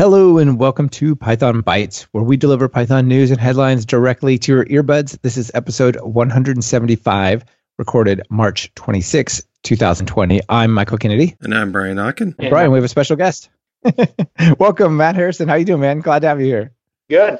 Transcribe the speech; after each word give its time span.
Hello 0.00 0.38
and 0.38 0.58
welcome 0.58 0.88
to 0.88 1.14
Python 1.14 1.62
Bytes, 1.62 2.06
where 2.12 2.24
we 2.24 2.38
deliver 2.38 2.70
Python 2.70 3.06
news 3.06 3.30
and 3.30 3.38
headlines 3.38 3.84
directly 3.84 4.38
to 4.38 4.50
your 4.50 4.64
earbuds. 4.64 5.20
This 5.20 5.36
is 5.36 5.50
episode 5.52 6.00
175, 6.00 7.44
recorded 7.76 8.22
March 8.30 8.74
26, 8.76 9.42
2020. 9.62 10.40
I'm 10.48 10.72
Michael 10.72 10.96
Kennedy. 10.96 11.36
And 11.42 11.54
I'm 11.54 11.70
Brian 11.70 11.98
Okken. 11.98 12.34
And 12.38 12.48
Brian, 12.48 12.70
we 12.72 12.78
have 12.78 12.84
a 12.84 12.88
special 12.88 13.16
guest. 13.16 13.50
welcome, 14.58 14.96
Matt 14.96 15.16
Harrison. 15.16 15.48
How 15.48 15.56
you 15.56 15.66
doing, 15.66 15.82
man? 15.82 16.00
Glad 16.00 16.20
to 16.20 16.28
have 16.28 16.40
you 16.40 16.46
here. 16.46 16.72
Good. 17.10 17.38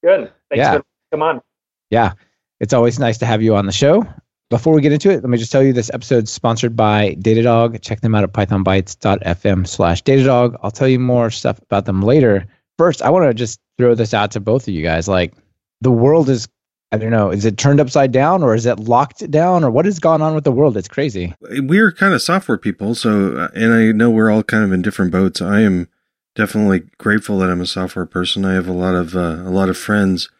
Good. 0.00 0.30
Thanks 0.48 0.62
Yeah. 0.62 0.76
for 0.76 0.84
come 1.10 1.22
on. 1.22 1.42
Yeah, 1.90 2.12
it's 2.60 2.72
always 2.72 3.00
nice 3.00 3.18
to 3.18 3.26
have 3.26 3.42
you 3.42 3.56
on 3.56 3.66
the 3.66 3.72
show. 3.72 4.06
Before 4.48 4.74
we 4.74 4.80
get 4.80 4.92
into 4.92 5.10
it, 5.10 5.22
let 5.22 5.28
me 5.28 5.38
just 5.38 5.50
tell 5.50 5.62
you 5.62 5.72
this 5.72 5.90
episode's 5.92 6.30
sponsored 6.30 6.76
by 6.76 7.16
Datadog. 7.16 7.82
Check 7.82 8.00
them 8.00 8.14
out 8.14 8.22
at 8.22 8.32
pythonbytes.fm 8.32 9.66
slash 9.66 10.04
Datadog. 10.04 10.56
I'll 10.62 10.70
tell 10.70 10.86
you 10.86 11.00
more 11.00 11.30
stuff 11.30 11.58
about 11.58 11.84
them 11.84 12.02
later. 12.02 12.46
First, 12.78 13.02
I 13.02 13.10
want 13.10 13.24
to 13.24 13.34
just 13.34 13.58
throw 13.76 13.96
this 13.96 14.14
out 14.14 14.30
to 14.32 14.40
both 14.40 14.68
of 14.68 14.74
you 14.74 14.84
guys. 14.84 15.08
Like, 15.08 15.34
the 15.80 15.90
world 15.90 16.28
is, 16.28 16.46
I 16.92 16.98
don't 16.98 17.10
know, 17.10 17.30
is 17.30 17.44
it 17.44 17.58
turned 17.58 17.80
upside 17.80 18.12
down 18.12 18.44
or 18.44 18.54
is 18.54 18.66
it 18.66 18.78
locked 18.78 19.28
down 19.32 19.64
or 19.64 19.70
what 19.70 19.84
has 19.84 19.98
gone 19.98 20.22
on 20.22 20.36
with 20.36 20.44
the 20.44 20.52
world? 20.52 20.76
It's 20.76 20.86
crazy. 20.86 21.34
We're 21.40 21.90
kind 21.90 22.14
of 22.14 22.22
software 22.22 22.58
people, 22.58 22.94
so 22.94 23.36
uh, 23.36 23.48
and 23.52 23.72
I 23.72 23.90
know 23.90 24.10
we're 24.10 24.30
all 24.30 24.44
kind 24.44 24.62
of 24.62 24.72
in 24.72 24.80
different 24.80 25.10
boats. 25.10 25.42
I 25.42 25.62
am 25.62 25.88
definitely 26.36 26.82
grateful 26.98 27.38
that 27.38 27.50
I'm 27.50 27.60
a 27.60 27.66
software 27.66 28.06
person. 28.06 28.44
I 28.44 28.54
have 28.54 28.68
a 28.68 28.72
lot 28.72 28.94
of 28.94 29.16
uh, 29.16 29.42
a 29.44 29.50
lot 29.50 29.68
of 29.68 29.76
friends 29.76 30.30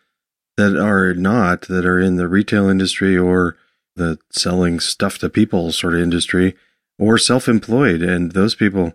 that 0.56 0.76
are 0.76 1.12
not 1.12 1.62
that 1.62 1.84
are 1.84 1.98
in 1.98 2.16
the 2.16 2.28
retail 2.28 2.68
industry 2.68 3.18
or 3.18 3.56
the 3.96 4.18
selling 4.30 4.78
stuff 4.80 5.18
to 5.18 5.28
people 5.28 5.72
sort 5.72 5.94
of 5.94 6.00
industry 6.00 6.54
or 6.98 7.18
self-employed, 7.18 8.02
and 8.02 8.32
those 8.32 8.54
people 8.54 8.92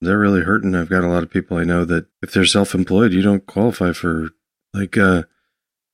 they're 0.00 0.18
really 0.18 0.42
hurting. 0.42 0.74
I've 0.76 0.88
got 0.90 1.02
a 1.02 1.08
lot 1.08 1.22
of 1.24 1.30
people 1.30 1.56
I 1.56 1.64
know 1.64 1.84
that 1.84 2.06
if 2.22 2.32
they're 2.32 2.44
self-employed, 2.44 3.12
you 3.12 3.20
don't 3.22 3.44
qualify 3.46 3.92
for 3.92 4.28
like 4.72 4.96
uh, 4.96 5.24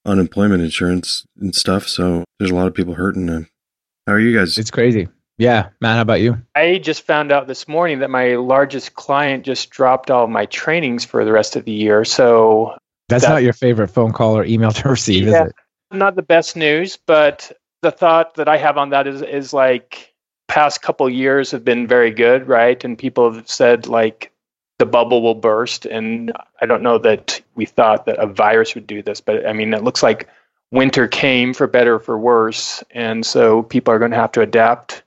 unemployment 0.04 0.62
insurance 0.62 1.26
and 1.40 1.54
stuff. 1.54 1.88
So 1.88 2.24
there's 2.38 2.50
a 2.50 2.54
lot 2.54 2.66
of 2.66 2.74
people 2.74 2.94
hurting. 2.94 3.28
How 3.28 4.12
are 4.12 4.18
you 4.20 4.36
guys? 4.36 4.58
It's 4.58 4.70
crazy. 4.70 5.08
Yeah. 5.38 5.70
Matt, 5.80 5.96
how 5.96 6.02
about 6.02 6.20
you? 6.20 6.36
I 6.54 6.78
just 6.78 7.06
found 7.06 7.32
out 7.32 7.46
this 7.48 7.66
morning 7.66 8.00
that 8.00 8.10
my 8.10 8.36
largest 8.36 8.94
client 8.94 9.44
just 9.44 9.70
dropped 9.70 10.10
all 10.10 10.26
my 10.26 10.46
trainings 10.46 11.04
for 11.04 11.24
the 11.24 11.32
rest 11.32 11.56
of 11.56 11.64
the 11.64 11.72
year. 11.72 12.04
So 12.04 12.76
That's 13.08 13.24
That- 13.24 13.30
not 13.30 13.42
your 13.42 13.52
favorite 13.54 13.88
phone 13.88 14.12
call 14.12 14.36
or 14.36 14.44
email 14.44 14.70
to 14.72 14.88
receive, 14.88 15.28
Yeah. 15.28 15.44
is 15.44 15.50
it? 15.50 15.56
not 15.96 16.16
the 16.16 16.22
best 16.22 16.56
news, 16.56 16.98
but 17.06 17.52
the 17.84 17.92
thought 17.92 18.34
that 18.34 18.48
I 18.48 18.56
have 18.56 18.78
on 18.78 18.90
that 18.90 19.06
is 19.06 19.22
is 19.22 19.52
like 19.52 20.14
past 20.48 20.82
couple 20.82 21.08
years 21.08 21.50
have 21.50 21.64
been 21.64 21.86
very 21.86 22.10
good, 22.10 22.48
right? 22.48 22.82
And 22.82 22.98
people 22.98 23.32
have 23.32 23.48
said 23.48 23.86
like 23.86 24.32
the 24.78 24.86
bubble 24.86 25.22
will 25.22 25.34
burst 25.34 25.86
and 25.86 26.32
I 26.60 26.66
don't 26.66 26.82
know 26.82 26.98
that 26.98 27.40
we 27.54 27.66
thought 27.66 28.06
that 28.06 28.18
a 28.18 28.26
virus 28.26 28.74
would 28.74 28.86
do 28.86 29.02
this, 29.02 29.20
but 29.20 29.46
I 29.46 29.52
mean 29.52 29.74
it 29.74 29.84
looks 29.84 30.02
like 30.02 30.28
winter 30.70 31.06
came 31.06 31.52
for 31.52 31.66
better 31.66 31.96
or 31.96 32.00
for 32.00 32.18
worse 32.18 32.82
and 32.90 33.24
so 33.24 33.62
people 33.62 33.92
are 33.92 33.98
going 33.98 34.10
to 34.10 34.16
have 34.16 34.32
to 34.32 34.40
adapt 34.40 35.02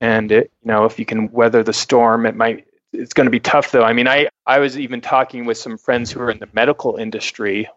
and 0.00 0.32
it, 0.32 0.50
you 0.62 0.68
know 0.68 0.84
if 0.84 0.98
you 0.98 1.04
can 1.04 1.30
weather 1.32 1.62
the 1.62 1.72
storm 1.72 2.24
it 2.24 2.36
might 2.36 2.66
it's 2.92 3.12
going 3.12 3.26
to 3.26 3.30
be 3.30 3.40
tough 3.40 3.72
though. 3.72 3.84
I 3.84 3.92
mean 3.92 4.06
I 4.08 4.28
I 4.46 4.60
was 4.60 4.78
even 4.78 5.00
talking 5.00 5.44
with 5.44 5.58
some 5.58 5.76
friends 5.76 6.12
who 6.12 6.20
are 6.20 6.30
in 6.30 6.38
the 6.38 6.48
medical 6.52 6.96
industry 6.96 7.68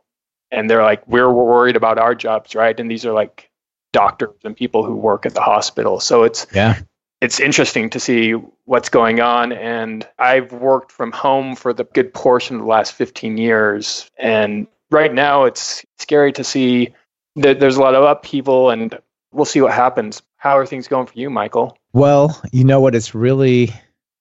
and 0.52 0.70
they're 0.70 0.84
like 0.84 1.06
we're 1.08 1.32
worried 1.32 1.76
about 1.76 1.98
our 1.98 2.14
jobs 2.14 2.54
right 2.54 2.80
and 2.80 2.92
these 2.92 3.06
are 3.06 3.14
like 3.14 3.50
doctors 3.96 4.36
and 4.44 4.56
people 4.56 4.84
who 4.84 4.96
work 4.96 5.26
at 5.26 5.34
the 5.34 5.42
hospital 5.42 6.00
so 6.00 6.24
it's 6.24 6.46
Yeah. 6.54 6.78
it's 7.22 7.40
interesting 7.40 7.90
to 7.92 8.00
see 8.00 8.34
what's 8.66 8.90
going 8.90 9.22
on 9.22 9.54
and 9.54 10.06
i've 10.20 10.52
worked 10.52 10.92
from 10.92 11.12
home 11.12 11.56
for 11.56 11.72
the 11.74 11.86
good 11.86 12.14
portion 12.14 12.58
of 12.58 12.62
the 12.64 12.68
last 12.68 12.94
15 12.94 13.38
years 13.38 14.10
and 14.20 14.68
right 14.92 15.14
now 15.14 15.46
it's 15.46 15.86
scary 15.98 16.32
to 16.34 16.44
see 16.44 16.94
that 17.38 17.60
there's 17.60 17.78
a 17.78 17.82
lot 17.82 17.96
of 17.96 18.04
upheaval 18.04 18.70
and 18.70 19.00
we'll 19.32 19.46
see 19.46 19.62
what 19.62 19.74
happens 19.74 20.22
how 20.38 20.58
are 20.58 20.66
things 20.66 20.88
going 20.88 21.08
for 21.08 21.18
you 21.18 21.30
michael 21.30 21.78
Well, 21.94 22.40
you 22.52 22.64
know 22.66 22.80
what? 22.81 22.94
It's 22.94 23.16
really 23.16 23.72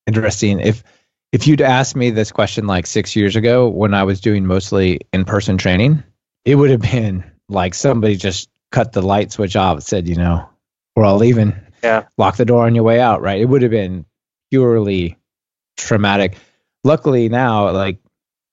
interesting. 0.06 0.60
If 0.60 0.82
if 1.32 1.46
you'd 1.48 1.60
asked 1.60 1.96
me 1.96 2.10
this 2.10 2.30
question 2.32 2.66
like 2.68 2.86
six 2.86 3.16
years 3.16 3.34
ago 3.36 3.68
when 3.68 3.92
I 3.92 4.04
was 4.04 4.20
doing 4.20 4.46
mostly 4.46 5.00
in 5.12 5.24
person 5.24 5.58
training, 5.58 6.02
it 6.44 6.54
would 6.54 6.70
have 6.70 6.80
been 6.80 7.24
like 7.48 7.74
somebody 7.74 8.16
just 8.16 8.48
cut 8.74 8.92
the 8.92 9.02
light 9.02 9.30
switch 9.32 9.56
off 9.56 9.82
said, 9.82 10.08
you 10.08 10.16
know, 10.16 10.48
we're 10.96 11.04
all 11.04 11.16
leaving. 11.16 11.54
Yeah. 11.82 12.04
Lock 12.18 12.36
the 12.36 12.44
door 12.44 12.66
on 12.66 12.74
your 12.74 12.84
way 12.84 13.00
out, 13.00 13.22
right? 13.22 13.40
It 13.40 13.44
would 13.46 13.62
have 13.62 13.70
been 13.70 14.04
purely 14.50 15.16
traumatic. 15.76 16.36
Luckily 16.82 17.28
now, 17.28 17.70
like 17.70 17.98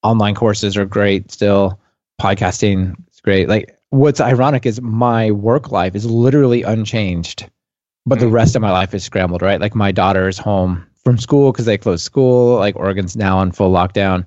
online 0.03 0.35
courses 0.35 0.77
are 0.77 0.85
great 0.85 1.31
still. 1.31 1.79
Podcasting 2.21 2.95
is 3.11 3.19
great. 3.21 3.49
Like 3.49 3.77
what's 3.89 4.21
ironic 4.21 4.65
is 4.65 4.79
my 4.81 5.31
work 5.31 5.71
life 5.71 5.95
is 5.95 6.05
literally 6.05 6.63
unchanged 6.63 7.49
but 8.07 8.19
the 8.19 8.25
Mm. 8.25 8.31
rest 8.31 8.55
of 8.55 8.63
my 8.63 8.71
life 8.71 8.95
is 8.95 9.03
scrambled, 9.03 9.43
right? 9.43 9.61
Like 9.61 9.75
my 9.75 9.91
daughter 9.91 10.27
is 10.27 10.39
home 10.39 10.88
from 11.03 11.19
school 11.19 11.51
because 11.51 11.65
they 11.65 11.77
closed 11.77 12.03
school. 12.03 12.55
Like 12.55 12.75
Oregon's 12.75 13.15
now 13.15 13.38
on 13.38 13.51
full 13.51 13.71
lockdown. 13.71 14.25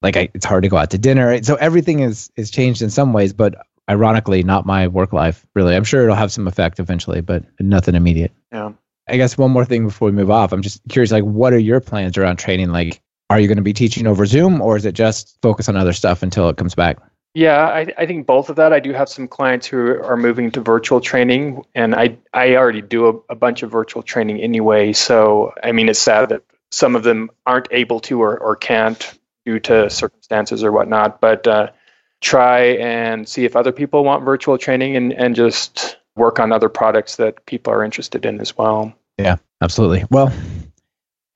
Like 0.00 0.16
I, 0.16 0.28
it's 0.32 0.46
hard 0.46 0.62
to 0.62 0.68
go 0.68 0.76
out 0.76 0.90
to 0.90 0.98
dinner. 0.98 1.42
So 1.42 1.56
everything 1.56 2.00
is 2.00 2.30
is 2.36 2.52
changed 2.52 2.82
in 2.82 2.90
some 2.90 3.12
ways, 3.12 3.32
but 3.32 3.56
ironically, 3.90 4.42
not 4.42 4.64
my 4.64 4.86
work 4.86 5.12
life. 5.12 5.44
Really, 5.54 5.74
I'm 5.74 5.84
sure 5.84 6.04
it'll 6.04 6.14
have 6.14 6.32
some 6.32 6.46
effect 6.46 6.78
eventually, 6.78 7.20
but 7.20 7.44
nothing 7.58 7.94
immediate. 7.94 8.32
yeah 8.52 8.72
I 9.08 9.16
guess 9.16 9.36
one 9.36 9.50
more 9.50 9.64
thing 9.64 9.86
before 9.86 10.06
we 10.06 10.12
move 10.12 10.30
off. 10.30 10.52
I'm 10.52 10.62
just 10.62 10.80
curious, 10.88 11.10
like, 11.10 11.24
what 11.24 11.52
are 11.52 11.58
your 11.58 11.80
plans 11.80 12.16
around 12.16 12.36
training? 12.36 12.70
Like, 12.70 13.02
are 13.28 13.40
you 13.40 13.48
going 13.48 13.56
to 13.56 13.62
be 13.62 13.72
teaching 13.72 14.06
over 14.06 14.24
Zoom, 14.24 14.60
or 14.60 14.76
is 14.76 14.84
it 14.84 14.92
just 14.92 15.36
focus 15.42 15.68
on 15.68 15.76
other 15.76 15.92
stuff 15.92 16.22
until 16.22 16.48
it 16.48 16.56
comes 16.56 16.76
back? 16.76 16.98
Yeah, 17.34 17.66
I, 17.66 17.86
I 17.98 18.06
think 18.06 18.26
both 18.26 18.50
of 18.50 18.56
that. 18.56 18.72
I 18.72 18.80
do 18.80 18.92
have 18.92 19.08
some 19.08 19.28
clients 19.28 19.66
who 19.66 20.00
are 20.02 20.16
moving 20.16 20.50
to 20.52 20.60
virtual 20.60 21.00
training, 21.00 21.64
and 21.74 21.94
I 21.94 22.18
I 22.32 22.56
already 22.56 22.82
do 22.82 23.08
a, 23.08 23.32
a 23.32 23.36
bunch 23.36 23.62
of 23.62 23.70
virtual 23.70 24.02
training 24.02 24.40
anyway. 24.40 24.92
So 24.92 25.52
I 25.62 25.72
mean, 25.72 25.88
it's 25.88 26.00
sad 26.00 26.28
that 26.30 26.42
some 26.72 26.96
of 26.96 27.02
them 27.02 27.30
aren't 27.46 27.68
able 27.70 28.00
to 28.00 28.20
or, 28.22 28.36
or 28.38 28.56
can't 28.56 29.18
due 29.44 29.60
to 29.60 29.90
circumstances 29.90 30.64
or 30.64 30.72
whatnot. 30.72 31.20
But 31.20 31.46
uh, 31.46 31.70
try 32.20 32.60
and 32.60 33.28
see 33.28 33.44
if 33.44 33.56
other 33.56 33.72
people 33.72 34.04
want 34.04 34.24
virtual 34.24 34.58
training, 34.58 34.96
and 34.96 35.12
and 35.12 35.34
just 35.34 35.96
work 36.16 36.38
on 36.38 36.52
other 36.52 36.68
products 36.68 37.16
that 37.16 37.46
people 37.46 37.72
are 37.72 37.84
interested 37.84 38.24
in 38.24 38.40
as 38.40 38.56
well. 38.56 38.92
Yeah, 39.18 39.36
absolutely. 39.60 40.04
Well, 40.10 40.32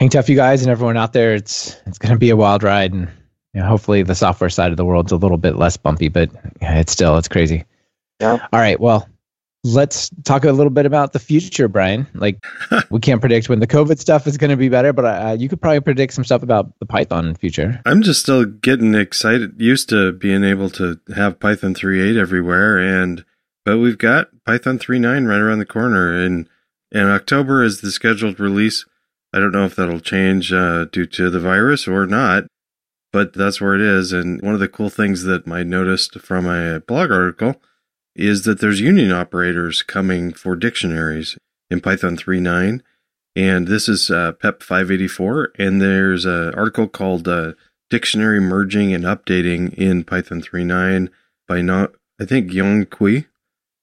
hang 0.01 0.11
tough, 0.11 0.29
you 0.29 0.37
guys, 0.37 0.63
and 0.63 0.71
everyone 0.71 0.97
out 0.97 1.13
there. 1.13 1.35
It's 1.35 1.81
it's 1.87 1.99
going 1.99 2.13
to 2.13 2.19
be 2.19 2.31
a 2.31 2.37
wild 2.37 2.63
ride, 2.63 2.93
and 2.93 3.09
you 3.53 3.61
know, 3.61 3.67
hopefully 3.67 4.03
the 4.03 4.15
software 4.15 4.51
side 4.51 4.71
of 4.71 4.77
the 4.77 4.85
world's 4.85 5.13
a 5.13 5.17
little 5.17 5.39
bit 5.39 5.57
less 5.57 5.77
bumpy, 5.77 6.09
but 6.09 6.31
yeah, 6.61 6.79
it's 6.79 6.93
still 6.93 7.17
it's 7.19 7.29
crazy. 7.29 7.65
Yeah. 8.21 8.47
All 8.53 8.61
right. 8.61 8.79
Well, 8.79 9.09
let's 9.65 10.11
talk 10.25 10.45
a 10.45 10.53
little 10.53 10.71
bit 10.71 10.87
about 10.87 11.13
the 11.13 11.19
future, 11.19 11.69
Brian. 11.69 12.07
Like 12.15 12.45
we 12.91 13.01
can't 13.01 13.21
predict 13.21 13.49
when 13.49 13.61
the 13.61 13.67
COVID 13.67 13.99
stuff 13.99 14.27
is 14.27 14.37
going 14.37 14.51
to 14.51 14.57
be 14.57 14.69
better, 14.69 14.93
but 14.93 15.05
uh, 15.05 15.37
you 15.39 15.49
could 15.49 15.61
probably 15.61 15.81
predict 15.81 16.13
some 16.13 16.25
stuff 16.25 16.43
about 16.43 16.79
the 16.79 16.87
Python 16.87 17.35
future. 17.35 17.81
I'm 17.87 18.03
just 18.03 18.21
still 18.21 18.45
getting 18.45 18.95
excited, 18.95 19.61
used 19.61 19.89
to 19.89 20.13
being 20.13 20.45
able 20.45 20.71
to 20.71 21.01
have 21.17 21.41
Python 21.41 21.75
3.8 21.75 22.21
everywhere, 22.21 22.79
and 22.79 23.25
but 23.65 23.79
we've 23.79 23.99
got 23.99 24.29
Python 24.45 24.79
3.9 24.79 25.27
right 25.27 25.41
around 25.41 25.59
the 25.59 25.67
corner, 25.67 26.13
and 26.13 26.49
and 26.93 27.09
October 27.09 27.65
is 27.65 27.81
the 27.81 27.91
scheduled 27.91 28.39
release. 28.39 28.85
I 29.33 29.41
don't 29.41 29.53
know 29.53 29.65
if 29.65 29.75
that'll 29.75 30.01
change 30.01 30.53
uh, 30.53 30.85
due 30.85 31.07
to 31.07 31.29
the 31.29 31.41
virus 31.41 31.89
or 31.89 32.07
not, 32.07 32.45
but 33.13 33.33
that's 33.33 33.61
where 33.61 33.75
it 33.75 33.81
is. 33.81 34.13
And 34.13 34.41
one 34.43 34.55
of 34.55 34.61
the 34.61 34.69
cool 34.69 34.91
things 34.91 35.25
that 35.25 35.49
I 35.49 35.65
noticed 35.65 36.21
from 36.21 36.47
a 36.47 36.79
blog 36.79 37.11
article 37.11 37.57
is 38.17 38.45
that 38.45 38.61
there's 38.61 38.81
union 38.81 39.13
operators 39.13 39.83
coming 39.83 40.33
for 40.33 40.57
dictionaries 40.57 41.37
in 41.71 41.81
Python 41.81 42.17
3.9. 42.17 42.81
And 43.37 43.67
this 43.67 43.89
is 43.89 44.11
uh, 44.11 44.33
PEP 44.33 44.63
584. 44.63 45.53
And 45.59 45.81
there's 45.83 46.25
an 46.25 46.55
article 46.55 46.87
called 46.87 47.27
uh, 47.27 47.55
Dictionary 47.91 48.41
Merging 48.41 48.95
and 48.95 49.05
Updating 49.05 49.75
in 49.75 50.05
Python 50.05 50.41
3.9 50.41 51.09
by, 51.49 51.61
not, 51.61 51.93
I 52.21 52.25
think, 52.25 52.53
Yong 52.53 52.87
Cui. 52.87 53.27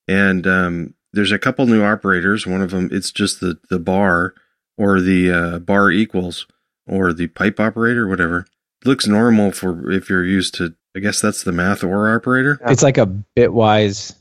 And 0.08 0.48
um, 0.48 0.94
there's 1.14 1.32
a 1.32 1.40
couple 1.40 1.66
new 1.66 1.84
operators. 1.84 2.48
One 2.48 2.62
of 2.62 2.72
them, 2.72 2.90
it's 2.92 3.12
just 3.12 3.42
the, 3.42 3.60
the 3.70 3.80
bar 3.80 4.34
or 4.78 5.02
the 5.02 5.32
uh, 5.32 5.60
bar 5.60 5.92
equals 5.92 6.48
or 6.88 7.14
the 7.14 7.28
pipe 7.28 7.60
operator, 7.60 8.08
whatever. 8.08 8.46
Looks 8.84 9.06
normal 9.06 9.52
for 9.52 9.92
if 9.92 10.10
you're 10.10 10.26
used 10.26 10.56
to, 10.56 10.74
I 10.96 11.00
guess 11.00 11.22
that's 11.22 11.44
the 11.44 11.52
math 11.52 11.84
or 11.84 12.14
operator. 12.14 12.60
It's 12.66 12.82
like 12.82 12.98
a 12.98 13.06
bitwise, 13.38 14.16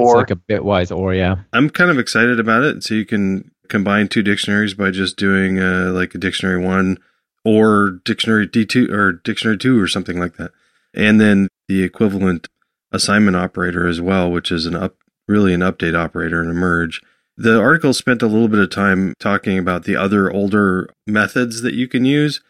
Or 0.00 0.20
it's 0.20 0.30
like 0.30 0.38
a 0.38 0.52
bitwise 0.52 0.96
or 0.96 1.14
yeah. 1.14 1.36
I'm 1.52 1.70
kind 1.70 1.90
of 1.90 1.98
excited 1.98 2.40
about 2.40 2.62
it. 2.62 2.82
So 2.82 2.94
you 2.94 3.06
can 3.06 3.50
combine 3.68 4.08
two 4.08 4.22
dictionaries 4.22 4.74
by 4.74 4.90
just 4.90 5.16
doing 5.16 5.58
uh, 5.58 5.92
like 5.92 6.14
a 6.14 6.18
dictionary 6.18 6.62
one 6.62 6.98
or 7.44 8.00
dictionary 8.04 8.46
D2 8.46 8.90
or 8.90 9.12
dictionary 9.12 9.58
two 9.58 9.80
or 9.80 9.86
something 9.86 10.18
like 10.18 10.36
that. 10.36 10.50
And 10.94 11.20
then 11.20 11.48
the 11.68 11.82
equivalent 11.82 12.48
assignment 12.92 13.36
operator 13.36 13.86
as 13.86 14.00
well, 14.00 14.30
which 14.30 14.50
is 14.50 14.66
an 14.66 14.74
up, 14.74 14.96
really 15.28 15.54
an 15.54 15.60
update 15.60 15.96
operator 15.96 16.40
and 16.40 16.50
a 16.50 16.54
merge. 16.54 17.00
The 17.36 17.58
article 17.58 17.94
spent 17.94 18.22
a 18.22 18.26
little 18.26 18.48
bit 18.48 18.58
of 18.58 18.70
time 18.70 19.14
talking 19.18 19.58
about 19.58 19.84
the 19.84 19.96
other 19.96 20.30
older 20.30 20.90
methods 21.06 21.62
that 21.62 21.74
you 21.74 21.88
can 21.88 22.04
use 22.04 22.40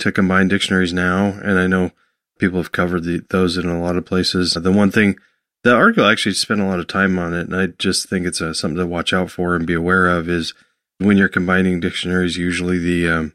to 0.00 0.10
combine 0.10 0.48
dictionaries 0.48 0.92
now. 0.92 1.26
And 1.26 1.58
I 1.58 1.66
know 1.66 1.92
people 2.38 2.58
have 2.58 2.72
covered 2.72 3.04
the, 3.04 3.22
those 3.30 3.56
in 3.56 3.68
a 3.68 3.80
lot 3.80 3.96
of 3.96 4.04
places. 4.04 4.54
The 4.54 4.72
one 4.72 4.90
thing, 4.90 5.16
the 5.64 5.74
article 5.74 6.06
actually 6.06 6.34
spent 6.34 6.60
a 6.60 6.66
lot 6.66 6.80
of 6.80 6.86
time 6.86 7.18
on 7.18 7.34
it, 7.34 7.46
and 7.46 7.56
I 7.56 7.66
just 7.78 8.08
think 8.08 8.26
it's 8.26 8.40
a, 8.40 8.54
something 8.54 8.78
to 8.78 8.86
watch 8.86 9.12
out 9.12 9.30
for 9.30 9.54
and 9.54 9.66
be 9.66 9.74
aware 9.74 10.08
of 10.08 10.28
is 10.28 10.54
when 10.98 11.16
you're 11.16 11.28
combining 11.28 11.80
dictionaries, 11.80 12.36
usually 12.36 12.78
the 12.78 13.08
um, 13.08 13.34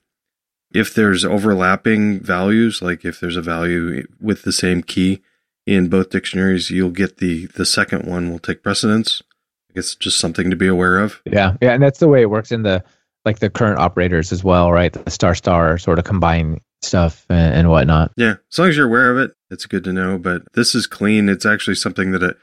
if 0.74 0.94
there's 0.94 1.24
overlapping 1.24 2.20
values, 2.20 2.82
like 2.82 3.06
if 3.06 3.20
there's 3.20 3.38
a 3.38 3.42
value 3.42 4.06
with 4.20 4.44
the 4.44 4.52
same 4.52 4.84
key 4.84 5.22
in 5.66 5.90
both 5.90 6.10
dictionaries, 6.10 6.70
you'll 6.70 6.92
get 6.92 7.18
the 7.18 7.48
the 7.48 7.66
second 7.66 8.06
one 8.06 8.30
will 8.30 8.40
take 8.40 8.64
precedence. 8.64 9.22
I 9.70 9.74
guess 9.76 9.96
just 9.96 10.20
something 10.20 10.50
to 10.50 10.56
be 10.56 10.68
aware 10.68 11.00
of. 11.00 11.22
Yeah, 11.26 11.56
yeah, 11.62 11.74
and 11.74 11.84
that's 11.84 12.00
the 12.00 12.08
way 12.08 12.22
it 12.22 12.30
works 12.30 12.52
in 12.52 12.64
the 12.64 12.84
like 13.26 13.40
the 13.40 13.50
current 13.50 13.80
operators 13.80 14.32
as 14.32 14.44
well, 14.44 14.72
right? 14.72 14.92
The 14.92 15.12
star 15.12 15.36
star 15.36 15.78
sort 15.78 16.00
of 16.00 16.06
combine 16.06 16.62
stuff 16.82 17.26
and, 17.30 17.54
and 17.54 17.70
whatnot. 17.70 18.12
Yeah, 18.18 18.36
as 18.52 18.58
long 18.58 18.70
as 18.70 18.78
you're 18.78 18.88
aware 18.88 19.12
of 19.12 19.18
it, 19.18 19.37
it's 19.50 19.66
good 19.66 19.84
to 19.86 19.94
know. 19.94 20.18
But 20.18 20.44
this 20.54 20.76
is 20.76 20.88
clean. 20.88 21.30
It's 21.30 21.46
actually 21.46 21.76
something 21.76 22.12
that 22.12 22.24
it, 22.24 22.38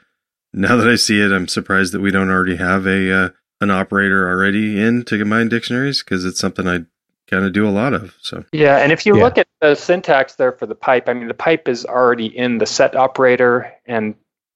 now 0.53 0.75
that 0.77 0.87
I 0.87 0.95
see 0.95 1.21
it, 1.21 1.31
I'm 1.31 1.47
surprised 1.47 1.93
that 1.93 2.01
we 2.01 2.11
don't 2.11 2.29
already 2.29 2.55
have 2.55 2.85
a 2.87 3.11
uh, 3.11 3.29
an 3.61 3.71
operator 3.71 4.27
already 4.29 4.81
in 4.81 5.03
to 5.05 5.17
combine 5.17 5.49
dictionaries 5.49 6.03
because 6.03 6.25
it's 6.25 6.39
something 6.39 6.67
I 6.67 6.79
kind 7.27 7.45
of 7.45 7.53
do 7.53 7.67
a 7.67 7.71
lot 7.71 7.93
of. 7.93 8.13
So 8.21 8.43
yeah, 8.51 8.77
and 8.77 8.91
if 8.91 9.05
you 9.05 9.15
Yeah. 9.15 9.23
look 9.23 9.37
at 9.37 9.47
the 9.61 9.75
syntax 9.75 10.35
there 10.35 10.51
for 10.51 10.65
the 10.65 10.75
pipe, 10.75 11.09
I 11.09 11.13
mean 11.13 11.27
the 11.27 11.33
pipe 11.33 11.67
is 11.67 11.85
already 11.85 12.25
in 12.25 12.57
the 12.57 12.65
set 12.65 12.95
operator, 12.95 13.71
and 13.85 14.15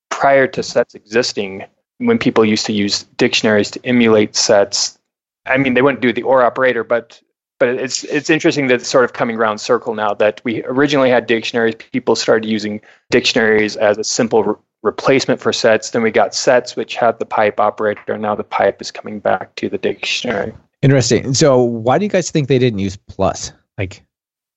prior 0.09 0.47
to 0.47 0.63
sets 0.63 0.95
existing, 0.95 1.65
when 1.97 2.17
people 2.17 2.45
used 2.45 2.65
to 2.67 2.73
use 2.73 3.03
dictionaries 3.17 3.71
to 3.71 3.85
emulate 3.85 4.35
sets, 4.35 4.97
I 5.45 5.57
mean 5.57 5.73
they 5.73 5.81
wouldn't 5.81 6.01
do 6.01 6.13
the 6.13 6.23
or 6.23 6.43
operator, 6.43 6.83
but 6.83 7.21
but 7.59 7.69
it's 7.69 8.03
it's 8.05 8.29
interesting 8.29 8.67
that 8.67 8.75
it's 8.75 8.89
sort 8.89 9.03
of 9.03 9.13
coming 9.13 9.35
around 9.35 9.59
circle 9.59 9.93
now 9.93 10.13
that 10.15 10.41
we 10.43 10.63
originally 10.63 11.09
had 11.09 11.27
dictionaries, 11.27 11.75
people 11.75 12.15
started 12.15 12.47
using 12.47 12.81
dictionaries 13.11 13.75
as 13.75 13.97
a 13.97 14.03
simple 14.03 14.43
re- 14.43 14.55
replacement 14.81 15.41
for 15.41 15.51
sets. 15.51 15.91
Then 15.91 16.01
we 16.01 16.11
got 16.11 16.33
sets 16.33 16.75
which 16.75 16.95
had 16.95 17.19
the 17.19 17.25
pipe 17.25 17.59
operator, 17.59 18.13
and 18.13 18.21
now 18.21 18.33
the 18.33 18.43
pipe 18.43 18.81
is 18.81 18.91
coming 18.91 19.19
back 19.19 19.53
to 19.55 19.69
the 19.69 19.77
dictionary. 19.77 20.53
Interesting. 20.81 21.33
So, 21.33 21.61
why 21.61 21.97
do 21.97 22.05
you 22.05 22.09
guys 22.09 22.31
think 22.31 22.47
they 22.47 22.59
didn't 22.59 22.79
use 22.79 22.95
plus? 22.95 23.51
Like, 23.77 24.05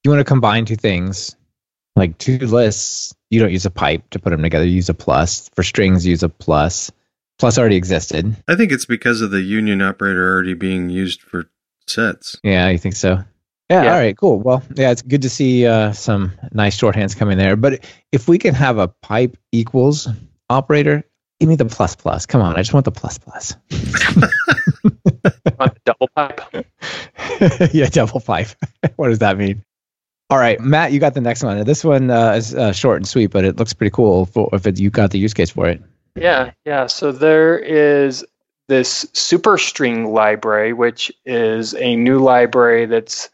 you 0.05 0.11
want 0.11 0.21
to 0.21 0.25
combine 0.25 0.65
two 0.65 0.77
things, 0.77 1.37
like 1.97 2.17
two 2.19 2.39
lists. 2.39 3.15
You 3.31 3.41
don't 3.41 3.51
use 3.51 3.67
a 3.67 3.71
pipe 3.71 4.09
to 4.11 4.19
put 4.19 4.31
them 4.31 4.43
together. 4.43 4.65
You 4.65 4.77
use 4.77 4.89
a 4.89 4.95
plus 4.95 5.51
for 5.55 5.63
strings. 5.65 6.07
Use 6.07 6.23
a 6.23 6.29
plus. 6.29 6.93
Plus 7.39 7.59
already 7.59 7.77
existed. 7.77 8.37
I 8.47 8.55
think 8.55 8.71
it's 8.71 8.87
because 8.87 9.21
of 9.21 9.33
the 9.33 9.41
union 9.41 9.83
operator 9.83 10.33
already 10.33 10.55
being 10.55 10.91
used 10.91 11.23
for 11.23 11.49
sets. 11.87 12.39
Yeah, 12.43 12.69
you 12.69 12.79
think 12.79 12.97
so? 12.97 13.23
Yeah, 13.71 13.85
Yeah. 13.85 13.93
All 13.93 13.99
right. 13.99 14.17
Cool. 14.17 14.41
Well, 14.41 14.63
yeah, 14.75 14.91
it's 14.91 15.03
good 15.03 15.23
to 15.23 15.31
see 15.31 15.67
uh, 15.67 15.93
some 15.93 16.33
nice 16.53 16.79
shorthands 16.79 17.17
coming 17.17 17.39
there. 17.39 17.57
But 17.57 17.85
if 18.13 18.29
we 18.29 18.39
can 18.39 18.55
have 18.55 18.79
a 18.79 18.89
pipe 18.89 19.37
equals 19.53 20.09
operator, 20.51 21.05
give 21.41 21.49
me 21.49 21.57
the 21.57 21.65
plus 21.65 21.97
plus. 21.97 22.27
Come 22.27 22.43
on, 22.43 22.55
I 22.55 22.59
just 22.59 22.75
want 22.75 22.85
the 22.85 22.93
plus 22.93 23.19
plus. 23.19 23.55
On 25.59 25.69
the 25.69 25.81
double 25.85 26.09
pipe. 26.15 26.41
yeah, 27.73 27.87
double 27.87 28.21
pipe. 28.21 28.49
what 28.97 29.09
does 29.09 29.21
that 29.21 29.39
mean? 29.39 29.65
All 30.31 30.39
right, 30.39 30.59
Matt, 30.61 30.93
you 30.93 30.99
got 30.99 31.15
the 31.15 31.21
next 31.21 31.43
one. 31.43 31.63
This 31.65 31.85
one 31.85 32.11
uh, 32.11 32.33
is 32.33 32.55
uh, 32.55 32.73
short 32.73 32.97
and 32.97 33.07
sweet, 33.07 33.27
but 33.27 33.45
it 33.45 33.57
looks 33.57 33.73
pretty 33.73 33.91
cool 33.91 34.27
for, 34.27 34.49
if 34.53 34.67
it, 34.67 34.81
you 34.81 34.89
got 34.89 35.11
the 35.11 35.19
use 35.19 35.35
case 35.35 35.51
for 35.51 35.69
it. 35.69 35.83
Yeah, 36.15 36.53
yeah. 36.65 36.87
So 36.87 37.13
there 37.13 37.59
is 37.59 38.25
this 38.73 39.05
superstring 39.13 40.15
library, 40.15 40.73
which 40.73 41.13
is 41.27 41.75
a 41.75 41.95
new 41.95 42.19
library 42.19 42.87
that's 42.87 43.29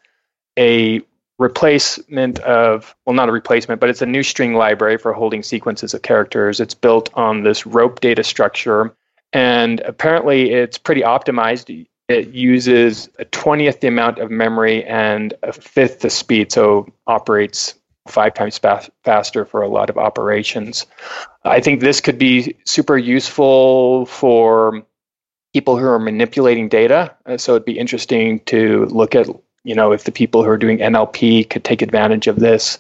a 0.59 1.01
replacement 1.39 2.41
of, 2.41 2.93
well, 3.07 3.15
not 3.15 3.29
a 3.29 3.33
replacement, 3.33 3.81
but 3.81 3.89
it's 3.89 4.03
a 4.03 4.07
new 4.07 4.25
string 4.25 4.55
library 4.55 4.99
for 4.99 5.13
holding 5.13 5.45
sequences 5.45 5.95
of 5.95 6.03
characters. 6.03 6.59
It's 6.59 6.75
built 6.75 7.09
on 7.15 7.45
this 7.45 7.67
rope 7.67 8.01
data 8.01 8.25
structure, 8.25 8.93
and 9.33 9.79
apparently 9.83 10.51
it's 10.51 10.77
pretty 10.77 11.03
optimized. 11.03 11.87
It 12.09 12.29
uses 12.31 13.09
a 13.21 13.25
20th 13.25 13.79
the 13.79 13.87
amount 13.87 14.19
of 14.19 14.33
memory 14.33 14.85
and 14.87 15.35
a 15.45 15.53
fifth 15.53 16.01
the 16.01 16.11
speed, 16.11 16.51
so 16.51 16.89
operates 17.07 17.75
five 18.09 18.35
times 18.35 18.59
fast, 18.59 18.91
faster 19.05 19.45
for 19.45 19.63
a 19.63 19.69
lot 19.69 19.89
of 19.89 19.99
operations. 19.99 20.85
I 21.45 21.61
think 21.61 21.79
this 21.79 22.01
could 22.01 22.19
be 22.19 22.57
super 22.65 22.99
useful 22.99 24.07
for 24.07 24.83
people 25.53 25.79
who 25.79 25.87
are 25.87 25.99
manipulating 25.99 26.69
data. 26.69 27.15
Uh, 27.27 27.37
So 27.37 27.55
it'd 27.55 27.65
be 27.65 27.79
interesting 27.79 28.41
to 28.41 28.87
look 28.87 29.15
at, 29.15 29.29
you 29.65 29.75
know, 29.75 29.93
if 29.93 30.05
the 30.05 30.13
people 30.13 30.43
who 30.43 30.51
are 30.51 30.59
doing 30.59 30.79
NLP 30.79 31.49
could 31.51 31.65
take 31.65 31.83
advantage 31.83 32.27
of 32.27 32.41
this. 32.41 32.79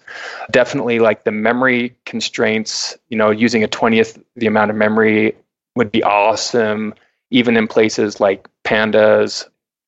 Definitely 0.50 0.99
like 0.99 1.25
the 1.25 1.32
memory 1.32 1.97
constraints, 2.05 2.97
you 3.09 3.17
know, 3.17 3.31
using 3.31 3.65
a 3.65 3.69
20th 3.69 4.23
the 4.37 4.47
amount 4.47 4.70
of 4.70 4.76
memory 4.76 5.35
would 5.76 5.91
be 5.91 6.03
awesome, 6.03 6.94
even 7.31 7.56
in 7.56 7.67
places 7.69 8.20
like 8.20 8.49
pandas, 8.65 9.47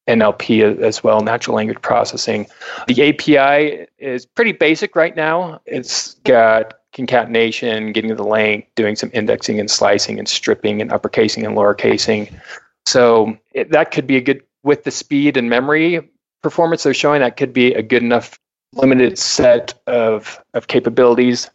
NLP 0.09 0.81
as 0.81 1.05
well, 1.05 1.21
natural 1.21 1.57
language 1.57 1.81
processing. 1.83 2.47
The 2.89 3.09
API 3.11 3.87
is 3.99 4.27
pretty 4.27 4.53
basic 4.53 4.97
right 4.97 5.15
now. 5.15 5.61
It's 5.67 6.15
got 6.25 6.75
concatenation, 6.93 7.93
getting 7.93 8.15
the 8.17 8.25
length, 8.25 8.69
doing 8.75 8.97
some 8.97 9.11
indexing 9.13 9.61
and 9.61 9.71
slicing 9.71 10.19
and 10.19 10.29
stripping 10.29 10.81
and 10.81 10.91
uppercasing 10.91 11.47
and 11.47 11.57
lowercasing. 11.57 12.33
So 12.91 13.39
it, 13.53 13.71
that 13.71 13.93
could 13.93 14.09
be 14.09 14.17
a 14.17 14.21
good 14.21 14.43
with 14.65 14.83
the 14.83 14.91
speed 14.91 15.37
and 15.37 15.49
memory 15.49 16.11
performance 16.43 16.83
they're 16.83 16.93
showing. 16.93 17.21
That 17.21 17.37
could 17.37 17.53
be 17.53 17.73
a 17.73 17.83
good 17.83 18.03
enough 18.03 18.37
limited 18.73 19.17
set 19.17 19.81
of 19.87 20.43
of 20.55 20.67
capabilities. 20.67 21.49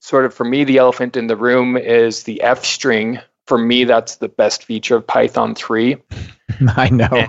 Sort 0.00 0.26
of 0.26 0.34
for 0.34 0.44
me, 0.44 0.64
the 0.64 0.76
elephant 0.76 1.16
in 1.16 1.28
the 1.28 1.36
room 1.36 1.78
is 1.78 2.24
the 2.24 2.42
F 2.42 2.62
string. 2.62 3.18
For 3.46 3.56
me, 3.56 3.84
that's 3.84 4.16
the 4.16 4.28
best 4.28 4.64
feature 4.64 4.96
of 4.96 5.06
Python 5.06 5.54
3. 5.54 5.96
I 6.76 6.90
know. 6.90 7.26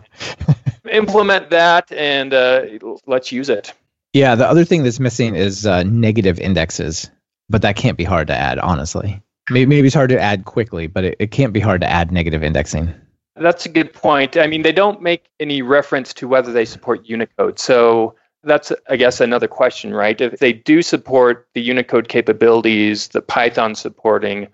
Implement 0.91 1.49
that 1.49 1.89
and 1.93 2.33
uh, 2.33 2.63
let's 3.05 3.31
use 3.31 3.47
it. 3.47 3.73
Yeah, 4.11 4.35
the 4.35 4.47
other 4.47 4.65
thing 4.65 4.83
that's 4.83 4.99
missing 4.99 5.35
is 5.35 5.65
uh, 5.65 5.83
negative 5.83 6.37
indexes, 6.37 7.09
but 7.47 7.61
that 7.61 7.77
can't 7.77 7.97
be 7.97 8.03
hard 8.03 8.27
to 8.27 8.35
add, 8.35 8.59
honestly. 8.59 9.21
Maybe, 9.49 9.67
maybe 9.67 9.87
it's 9.87 9.95
hard 9.95 10.09
to 10.09 10.19
add 10.19 10.43
quickly, 10.43 10.87
but 10.87 11.05
it, 11.05 11.15
it 11.19 11.31
can't 11.31 11.53
be 11.53 11.61
hard 11.61 11.79
to 11.79 11.89
add 11.89 12.11
negative 12.11 12.43
indexing. 12.43 12.93
That's 13.39 13.65
a 13.65 13.69
good 13.69 13.93
point. 13.93 14.37
I 14.37 14.47
mean, 14.47 14.61
they 14.63 14.71
don't 14.71 15.01
make 15.01 15.25
any 15.39 15.61
reference 15.61 16.13
to 16.15 16.27
whether 16.27 16.51
they 16.51 16.65
support 16.65 17.05
Unicode. 17.05 17.59
So 17.59 18.15
that's, 18.43 18.71
I 18.89 18.95
guess, 18.95 19.19
another 19.21 19.47
question, 19.47 19.93
right? 19.93 20.19
If 20.19 20.39
they 20.39 20.53
do 20.53 20.81
support 20.81 21.47
the 21.53 21.61
Unicode 21.61 22.07
capabilities, 22.07 23.09
the 23.09 23.21
Python 23.21 23.75
supporting, 23.75 24.47